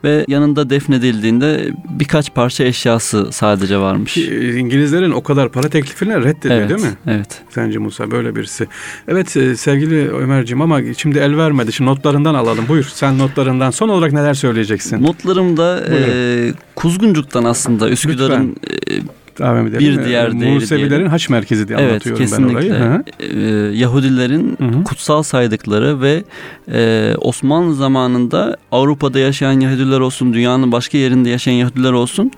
Ve 0.03 0.25
yanında 0.27 0.69
defnedildiğinde 0.69 1.69
birkaç 1.89 2.33
parça 2.33 2.63
eşyası 2.63 3.27
sadece 3.31 3.77
varmış. 3.77 4.13
Ki 4.13 4.55
İngilizlerin 4.59 5.11
o 5.11 5.23
kadar 5.23 5.51
para 5.51 5.69
teklifini 5.69 6.15
reddediyor 6.23 6.55
evet, 6.55 6.69
değil 6.69 6.81
mi? 6.81 6.97
Evet. 7.07 7.41
Sence 7.49 7.77
Musa 7.77 8.11
böyle 8.11 8.35
birisi. 8.35 8.67
Evet 9.07 9.37
e, 9.37 9.55
sevgili 9.55 10.09
Ömerciğim 10.09 10.61
ama 10.61 10.79
şimdi 10.97 11.19
el 11.19 11.37
vermedi. 11.37 11.73
Şimdi 11.73 11.89
notlarından 11.89 12.35
alalım. 12.35 12.65
Buyur 12.67 12.91
sen 12.93 13.17
notlarından. 13.17 13.71
Son 13.71 13.89
olarak 13.89 14.13
neler 14.13 14.33
söyleyeceksin? 14.33 15.03
Notlarımda 15.03 15.83
e, 15.89 16.53
Kuzguncuk'tan 16.75 17.43
aslında 17.43 17.89
Üsküdar'ın 17.89 18.55
devam 18.55 19.17
edelim. 19.39 19.79
Bir 19.79 20.05
diğer 20.05 20.39
değeri 20.39 20.53
Musevilerin 20.53 20.89
diyelim. 20.89 21.07
haç 21.07 21.29
merkezi 21.29 21.67
diye 21.67 21.77
evet, 21.79 21.91
anlatıyorum 21.91 22.21
kesinlikle. 22.21 22.71
ben 22.71 22.75
orayı. 22.75 23.03
Ee, 23.19 23.77
Yahudilerin 23.77 24.57
Hı-hı. 24.59 24.83
kutsal 24.83 25.23
saydıkları 25.23 26.01
ve 26.01 26.23
e, 26.71 27.13
Osmanlı 27.21 27.75
zamanında 27.75 28.57
Avrupa'da 28.71 29.19
yaşayan 29.19 29.59
Yahudiler 29.59 29.99
olsun, 29.99 30.33
dünyanın 30.33 30.71
başka 30.71 30.97
yerinde 30.97 31.29
yaşayan 31.29 31.53
Yahudiler 31.53 31.91
olsun 31.91 32.31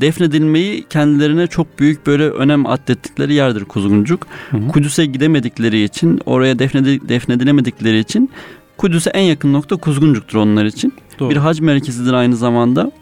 defnedilmeyi 0.00 0.84
kendilerine 0.90 1.46
çok 1.46 1.78
büyük 1.78 2.06
böyle 2.06 2.28
önem 2.30 2.66
atlettikleri 2.66 3.34
yerdir 3.34 3.64
Kuzguncuk. 3.64 4.26
Kudüs'e 4.72 5.06
gidemedikleri 5.06 5.82
için, 5.82 6.20
oraya 6.26 6.54
defnedil- 6.54 7.08
defnedilemedikleri 7.08 7.98
için 7.98 8.30
Kudüs'e 8.76 9.10
en 9.10 9.22
yakın 9.22 9.52
nokta 9.52 9.76
Kuzguncuk'tur 9.76 10.38
onlar 10.38 10.64
için. 10.64 10.92
Doğru. 11.18 11.30
Bir 11.30 11.36
hac 11.36 11.60
merkezidir 11.60 12.12
aynı 12.12 12.36
zamanda. 12.36 12.92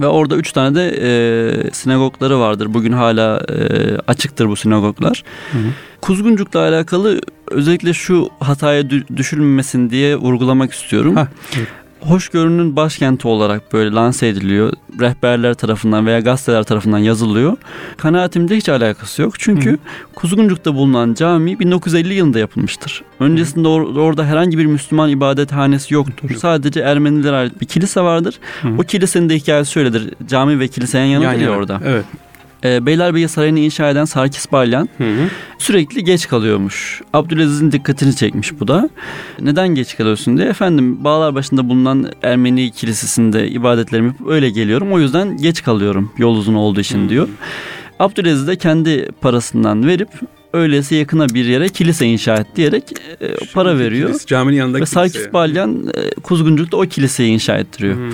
Ve 0.00 0.06
orada 0.06 0.36
üç 0.36 0.52
tane 0.52 0.74
de 0.74 0.88
e, 1.00 1.70
sinagogları 1.72 2.40
vardır. 2.40 2.74
Bugün 2.74 2.92
hala 2.92 3.40
e, 3.48 3.96
açıktır 4.06 4.48
bu 4.48 4.56
sinagoglar. 4.56 5.24
Hı 5.52 5.58
hı. 5.58 5.62
Kuzguncuk'la 6.00 6.60
alakalı 6.60 7.20
özellikle 7.50 7.92
şu 7.92 8.30
hataya 8.40 8.90
düşülmesin 9.16 9.90
diye 9.90 10.16
vurgulamak 10.16 10.72
istiyorum. 10.72 11.16
Heh, 11.16 11.26
evet 11.56 11.68
hoşgörünün 12.00 12.76
başkenti 12.76 13.28
olarak 13.28 13.72
böyle 13.72 13.90
lanse 13.90 14.28
ediliyor. 14.28 14.72
Rehberler 15.00 15.54
tarafından 15.54 16.06
veya 16.06 16.20
gazeteler 16.20 16.62
tarafından 16.62 16.98
yazılıyor. 16.98 17.56
Kanaatimde 17.96 18.56
hiç 18.56 18.68
alakası 18.68 19.22
yok. 19.22 19.34
Çünkü 19.38 19.70
Hı. 19.72 19.78
Kuzguncuk'ta 20.14 20.74
bulunan 20.74 21.14
cami 21.14 21.58
1950 21.60 22.14
yılında 22.14 22.38
yapılmıştır. 22.38 23.02
Öncesinde 23.20 23.68
or- 23.68 24.00
orada 24.00 24.24
herhangi 24.24 24.58
bir 24.58 24.66
Müslüman 24.66 25.10
ibadethanesi 25.10 25.94
yoktur. 25.94 26.30
Hı. 26.30 26.38
Sadece 26.38 26.80
Ermenilere 26.80 27.36
ait 27.36 27.60
bir 27.60 27.66
kilise 27.66 28.00
vardır. 28.00 28.38
Hı. 28.62 28.68
O 28.78 28.82
kilisenin 28.82 29.28
de 29.28 29.34
hikayesi 29.36 29.72
şöyledir. 29.72 30.14
Cami 30.28 30.60
ve 30.60 30.68
kilise 30.68 30.98
yan 30.98 31.04
yana 31.04 31.34
yan 31.34 31.52
orada. 31.52 31.80
Evet 31.84 32.04
e, 32.64 32.86
Beylerbeyi 32.86 33.28
Sarayı'nı 33.28 33.58
inşa 33.58 33.90
eden 33.90 34.04
Sarkis 34.04 34.52
Balyan 34.52 34.88
hı 34.98 35.04
hı. 35.04 35.28
sürekli 35.58 36.04
geç 36.04 36.28
kalıyormuş. 36.28 37.02
Abdülaziz'in 37.12 37.72
dikkatini 37.72 38.16
çekmiş 38.16 38.60
bu 38.60 38.68
da. 38.68 38.90
Neden 39.40 39.68
geç 39.68 39.96
kalıyorsun 39.96 40.36
diye. 40.36 40.48
Efendim 40.48 41.04
bağlar 41.04 41.34
başında 41.34 41.68
bulunan 41.68 42.12
Ermeni 42.22 42.70
kilisesinde 42.70 43.48
ibadetlerimi 43.48 44.08
yapıp 44.08 44.28
öyle 44.28 44.50
geliyorum. 44.50 44.92
O 44.92 44.98
yüzden 44.98 45.36
geç 45.36 45.62
kalıyorum 45.62 46.12
yol 46.18 46.36
uzun 46.36 46.54
olduğu 46.54 46.80
için 46.80 47.04
hı. 47.04 47.08
diyor. 47.08 47.28
Abdülaziz 47.98 48.46
de 48.46 48.56
kendi 48.56 49.08
parasından 49.20 49.86
verip 49.86 50.08
öylesi 50.52 50.94
yakına 50.94 51.28
bir 51.28 51.44
yere 51.44 51.68
kilise 51.68 52.06
inşa 52.06 52.34
et 52.34 52.46
diyerek 52.56 52.84
e, 53.20 53.34
para 53.54 53.78
veriyor. 53.78 54.08
Kilise, 54.08 54.26
caminin 54.26 54.56
yanındaki 54.56 54.82
Ve 54.82 54.86
Sarkis 54.86 55.32
Balyan 55.32 55.92
e, 55.94 56.10
Kuzguncuk'ta 56.20 56.76
o 56.76 56.80
kiliseyi 56.80 57.32
inşa 57.32 57.58
ettiriyor. 57.58 57.96
Hmm. 57.96 58.12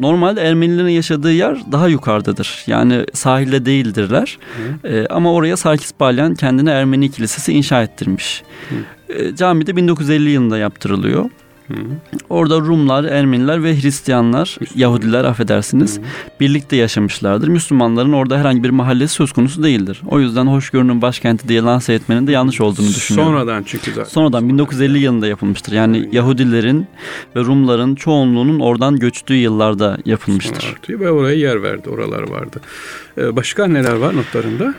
Normalde 0.00 0.40
Ermenilerin 0.40 0.88
yaşadığı 0.88 1.32
yer 1.32 1.58
daha 1.72 1.88
yukarıdadır. 1.88 2.64
Yani 2.66 3.04
sahilde 3.12 3.66
değildirler. 3.66 4.38
Hmm. 4.56 4.92
E, 4.92 5.06
ama 5.06 5.32
oraya 5.32 5.56
Sarkis 5.56 5.92
Balyan 6.00 6.34
kendine 6.34 6.70
Ermeni 6.70 7.10
kilisesi 7.10 7.52
inşa 7.52 7.82
ettirmiş. 7.82 8.42
Hmm. 8.68 8.78
E, 9.16 9.36
cami 9.36 9.66
de 9.66 9.76
1950 9.76 10.30
yılında 10.30 10.58
yaptırılıyor. 10.58 11.30
Hı. 11.68 11.74
Orada 12.28 12.60
Rumlar, 12.60 13.04
Ermeniler 13.04 13.64
ve 13.64 13.80
Hristiyanlar, 13.80 14.56
Müslüman. 14.60 14.80
Yahudiler 14.80 15.24
affedersiniz 15.24 15.98
Hı. 15.98 16.02
birlikte 16.40 16.76
yaşamışlardır. 16.76 17.48
Müslümanların 17.48 18.12
orada 18.12 18.38
herhangi 18.38 18.62
bir 18.64 18.70
mahallesi 18.70 19.14
söz 19.14 19.32
konusu 19.32 19.62
değildir. 19.62 20.02
O 20.06 20.20
yüzden 20.20 20.46
hoşgörünün 20.46 21.02
başkenti 21.02 21.48
diye 21.48 21.62
lanse 21.62 21.92
etmenin 21.92 22.26
de 22.26 22.32
yanlış 22.32 22.60
olduğunu 22.60 22.88
düşünüyorum. 22.88 23.32
Sonradan 23.32 23.62
çünkü 23.66 23.90
zaten. 23.90 24.10
Sonradan 24.10 24.48
1950 24.48 24.98
yılında 24.98 25.26
yapılmıştır. 25.26 25.72
Yani 25.72 25.98
Hı. 25.98 26.08
Yahudilerin 26.12 26.86
ve 27.36 27.40
Rumların 27.40 27.94
çoğunluğunun 27.94 28.60
oradan 28.60 28.98
göçtüğü 28.98 29.34
yıllarda 29.34 29.98
yapılmıştır. 30.04 30.76
Ve 30.88 31.10
oraya 31.10 31.36
yer 31.36 31.62
verdi. 31.62 31.90
Oralar 31.90 32.30
vardı. 32.30 32.60
Ee, 33.18 33.36
başka 33.36 33.66
neler 33.66 33.94
var 33.94 34.16
notlarında? 34.16 34.74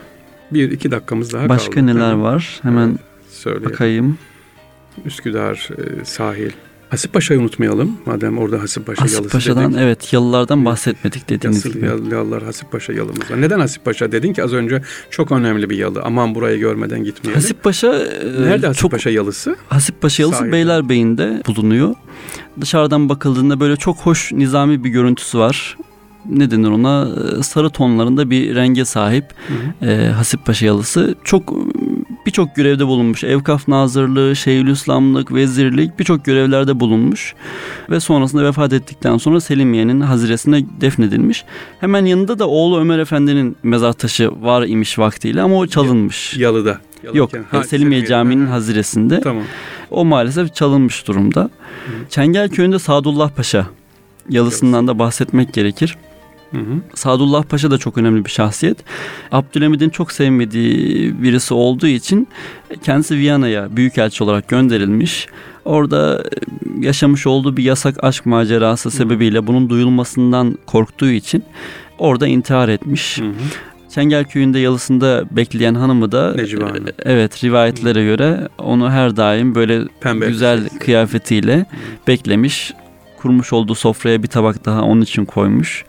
Bir 0.50 0.70
iki 0.70 0.90
dakikamız 0.90 1.32
daha 1.32 1.48
Başka 1.48 1.70
kaldı. 1.70 1.86
Başka 1.86 1.98
neler 1.98 2.12
var? 2.12 2.60
Hemen 2.62 2.98
evet, 3.46 3.64
bakayım. 3.64 4.18
Üsküdar 5.04 5.68
e, 5.78 6.04
sahil 6.04 6.50
Hasip 6.88 7.12
Paşa'yı 7.12 7.40
unutmayalım. 7.40 7.96
Madem 8.06 8.38
orada 8.38 8.62
Hasip 8.62 8.86
Paşa 8.86 9.02
Hasip 9.02 9.16
yalısı 9.16 9.32
Paşa'dan 9.32 9.72
dedik. 9.72 9.82
evet 9.82 10.12
yalılardan 10.12 10.64
bahsetmedik 10.64 11.28
dediğiniz 11.28 11.64
Yasıl, 11.64 11.78
gibi. 11.78 11.86
Yalılar 11.86 12.42
Hasip 12.42 12.72
Paşa 12.72 12.92
yalımız 12.92 13.30
var. 13.30 13.42
Neden 13.42 13.60
Hasip 13.60 13.84
Paşa 13.84 14.12
dedin 14.12 14.32
ki 14.32 14.44
az 14.44 14.52
önce 14.52 14.82
çok 15.10 15.32
önemli 15.32 15.70
bir 15.70 15.78
yalı. 15.78 16.02
Aman 16.02 16.34
burayı 16.34 16.58
görmeden 16.58 17.04
gitmeyelim. 17.04 17.42
Hasip 17.42 17.62
Paşa 17.62 17.94
e, 17.96 18.42
Nerede 18.42 18.66
Hasip 18.66 18.82
çok, 18.82 18.90
Paşa 18.90 19.10
yalısı? 19.10 19.56
Hasip 19.68 20.00
Paşa 20.00 20.22
yalısı 20.22 20.38
Sahilde. 20.38 20.52
Beylerbeyi'nde 20.52 21.42
bulunuyor. 21.46 21.94
Dışarıdan 22.60 23.08
bakıldığında 23.08 23.60
böyle 23.60 23.76
çok 23.76 23.96
hoş 23.96 24.32
nizami 24.32 24.84
bir 24.84 24.90
görüntüsü 24.90 25.38
var 25.38 25.76
ne 26.30 26.50
denir 26.50 26.68
ona 26.68 27.08
e, 27.38 27.42
sarı 27.42 27.70
tonlarında 27.70 28.30
bir 28.30 28.54
renge 28.54 28.84
sahip 28.84 29.24
hı 29.48 29.86
hı. 29.86 29.90
E, 29.90 30.08
Hasip 30.08 30.46
Paşa 30.46 30.66
yalısı. 30.66 31.14
Çok 31.24 31.52
birçok 32.26 32.56
görevde 32.56 32.86
bulunmuş. 32.86 33.24
Evkaf 33.24 33.68
Nazırlığı, 33.68 34.36
Şeyhülislamlık, 34.36 35.34
Vezirlik 35.34 35.98
birçok 35.98 36.24
görevlerde 36.24 36.80
bulunmuş. 36.80 37.34
Ve 37.90 38.00
sonrasında 38.00 38.44
vefat 38.44 38.72
ettikten 38.72 39.16
sonra 39.16 39.40
Selimiye'nin 39.40 40.00
haziresine 40.00 40.64
defnedilmiş. 40.80 41.44
Hemen 41.80 42.04
yanında 42.04 42.38
da 42.38 42.48
oğlu 42.48 42.80
Ömer 42.80 42.98
Efendi'nin 42.98 43.56
mezar 43.62 43.92
taşı 43.92 44.30
var 44.42 44.66
imiş 44.66 44.98
vaktiyle 44.98 45.42
ama 45.42 45.56
o 45.56 45.66
çalınmış. 45.66 46.36
Yalı'da. 46.36 46.80
Yalıken. 47.02 47.18
Yok 47.18 47.32
ha, 47.50 47.64
Selimiye, 47.64 47.64
Selimiye 47.64 48.06
Camii'nin 48.06 48.46
haziresinde. 48.46 49.20
Tamam. 49.20 49.42
O 49.90 50.04
maalesef 50.04 50.54
çalınmış 50.54 51.08
durumda. 51.08 51.42
Hı. 51.42 51.50
Çengelköy'ünde 52.10 52.78
Sadullah 52.78 53.30
Paşa 53.30 53.66
yalısından 54.28 54.88
da 54.88 54.98
bahsetmek 54.98 55.52
gerekir. 55.52 55.96
Hı 56.50 56.58
hı. 56.58 56.80
Sadullah 56.94 57.42
Paşa 57.42 57.70
da 57.70 57.78
çok 57.78 57.98
önemli 57.98 58.24
bir 58.24 58.30
şahsiyet. 58.30 58.78
Abdülhamid'in 59.32 59.90
çok 59.90 60.12
sevmediği 60.12 61.22
birisi 61.22 61.54
olduğu 61.54 61.86
için 61.86 62.28
kendisi 62.82 63.16
Viyana'ya 63.16 63.76
büyükelçi 63.76 64.24
olarak 64.24 64.48
gönderilmiş. 64.48 65.26
Orada 65.64 66.24
yaşamış 66.80 67.26
olduğu 67.26 67.56
bir 67.56 67.64
yasak 67.64 68.04
aşk 68.04 68.26
macerası 68.26 68.90
sebebiyle 68.90 69.46
bunun 69.46 69.70
duyulmasından 69.70 70.58
korktuğu 70.66 71.10
için 71.10 71.44
orada 71.98 72.26
intihar 72.26 72.68
etmiş. 72.68 73.18
Hı 73.18 73.24
hı. 73.24 73.32
Çengelköy'ünde 73.94 74.58
yalısında 74.58 75.24
bekleyen 75.30 75.74
hanımı 75.74 76.12
da 76.12 76.34
Necibe 76.34 76.64
Hanım. 76.64 76.88
E, 76.88 76.92
evet 77.04 77.44
rivayetlere 77.44 78.04
göre 78.04 78.48
onu 78.58 78.90
her 78.90 79.16
daim 79.16 79.54
böyle 79.54 79.80
Pembe 80.00 80.26
güzel 80.26 80.68
kıyafetiyle 80.68 81.58
Hı. 81.58 81.66
beklemiş 82.06 82.72
kurmuş 83.16 83.52
olduğu 83.52 83.74
sofraya 83.74 84.22
bir 84.22 84.28
tabak 84.28 84.64
daha 84.64 84.82
onun 84.82 85.00
için 85.00 85.24
koymuş 85.24 85.84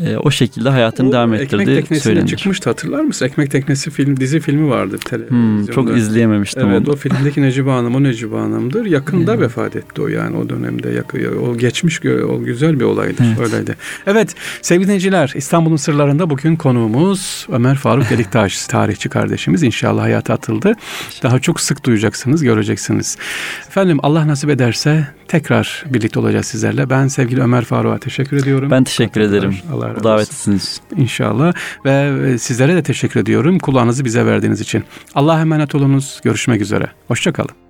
e, 0.00 0.16
o 0.16 0.30
şekilde 0.30 0.68
hayatını 0.68 1.08
o 1.08 1.12
devam 1.12 1.34
ettirdiği 1.34 1.60
Ekmek 1.60 1.82
Teknesi'ne 1.82 2.26
çıkmıştı 2.26 2.70
hatırlar 2.70 3.00
mısın? 3.00 3.26
Ekmek 3.26 3.50
Teknesi 3.50 3.90
film 3.90 4.20
dizi 4.20 4.40
filmi 4.40 4.70
vardı 4.70 4.98
televizyonda. 5.04 5.66
Hmm, 5.66 5.66
çok 5.66 5.96
izleyememiştim 5.96 6.68
evet, 6.68 6.88
onu. 6.88 6.92
o 6.92 6.96
filmdeki 6.96 7.42
Necibe 7.42 7.70
Hanım 7.70 7.94
o 7.94 8.02
Necibe 8.02 8.36
Hanım'dır. 8.36 8.84
Yakında 8.86 9.34
hmm. 9.34 9.40
vefat 9.40 9.76
etti 9.76 10.02
o 10.02 10.08
yani 10.08 10.36
o 10.36 10.48
dönemde. 10.48 10.90
Yakı, 10.90 11.40
o 11.40 11.56
geçmiş 11.58 12.00
o 12.04 12.42
güzel 12.42 12.80
bir 12.80 12.84
olaydır. 12.84 13.24
Evet. 13.28 13.40
Öyleydi. 13.40 13.76
Evet 14.06 14.34
sevgili 14.62 14.86
dinleyiciler 14.86 15.32
İstanbul'un 15.34 15.76
sırlarında 15.76 16.30
bugün 16.30 16.56
konuğumuz 16.56 17.46
Ömer 17.52 17.74
Faruk 17.74 18.10
Deliktaş 18.10 18.66
tarihçi 18.66 19.08
kardeşimiz. 19.08 19.62
inşallah 19.62 20.02
hayata 20.02 20.34
atıldı. 20.34 20.72
Daha 21.22 21.38
çok 21.38 21.60
sık 21.60 21.84
duyacaksınız, 21.84 22.42
göreceksiniz. 22.42 23.16
Efendim 23.68 23.98
Allah 24.02 24.26
nasip 24.26 24.50
ederse 24.50 25.06
tekrar 25.28 25.84
birlikte 25.86 26.20
olacağız 26.20 26.46
sizlerle. 26.46 26.90
Ben 26.90 27.08
sevgili 27.08 27.42
Ömer 27.42 27.64
Faruk'a 27.64 27.98
teşekkür 27.98 28.36
ediyorum. 28.36 28.70
Ben 28.70 28.84
teşekkür 28.84 29.20
ederim. 29.20 29.56
Allah 29.72 29.85
razı 29.94 30.04
davetlisiniz. 30.04 30.80
İnşallah 30.96 31.52
ve 31.84 32.12
e, 32.28 32.38
sizlere 32.38 32.76
de 32.76 32.82
teşekkür 32.82 33.20
ediyorum 33.20 33.58
kulağınızı 33.58 34.04
bize 34.04 34.26
verdiğiniz 34.26 34.60
için. 34.60 34.84
Allah'a 35.14 35.40
emanet 35.40 35.74
olunuz. 35.74 36.20
Görüşmek 36.24 36.60
üzere. 36.60 36.86
Hoşçakalın. 37.08 37.65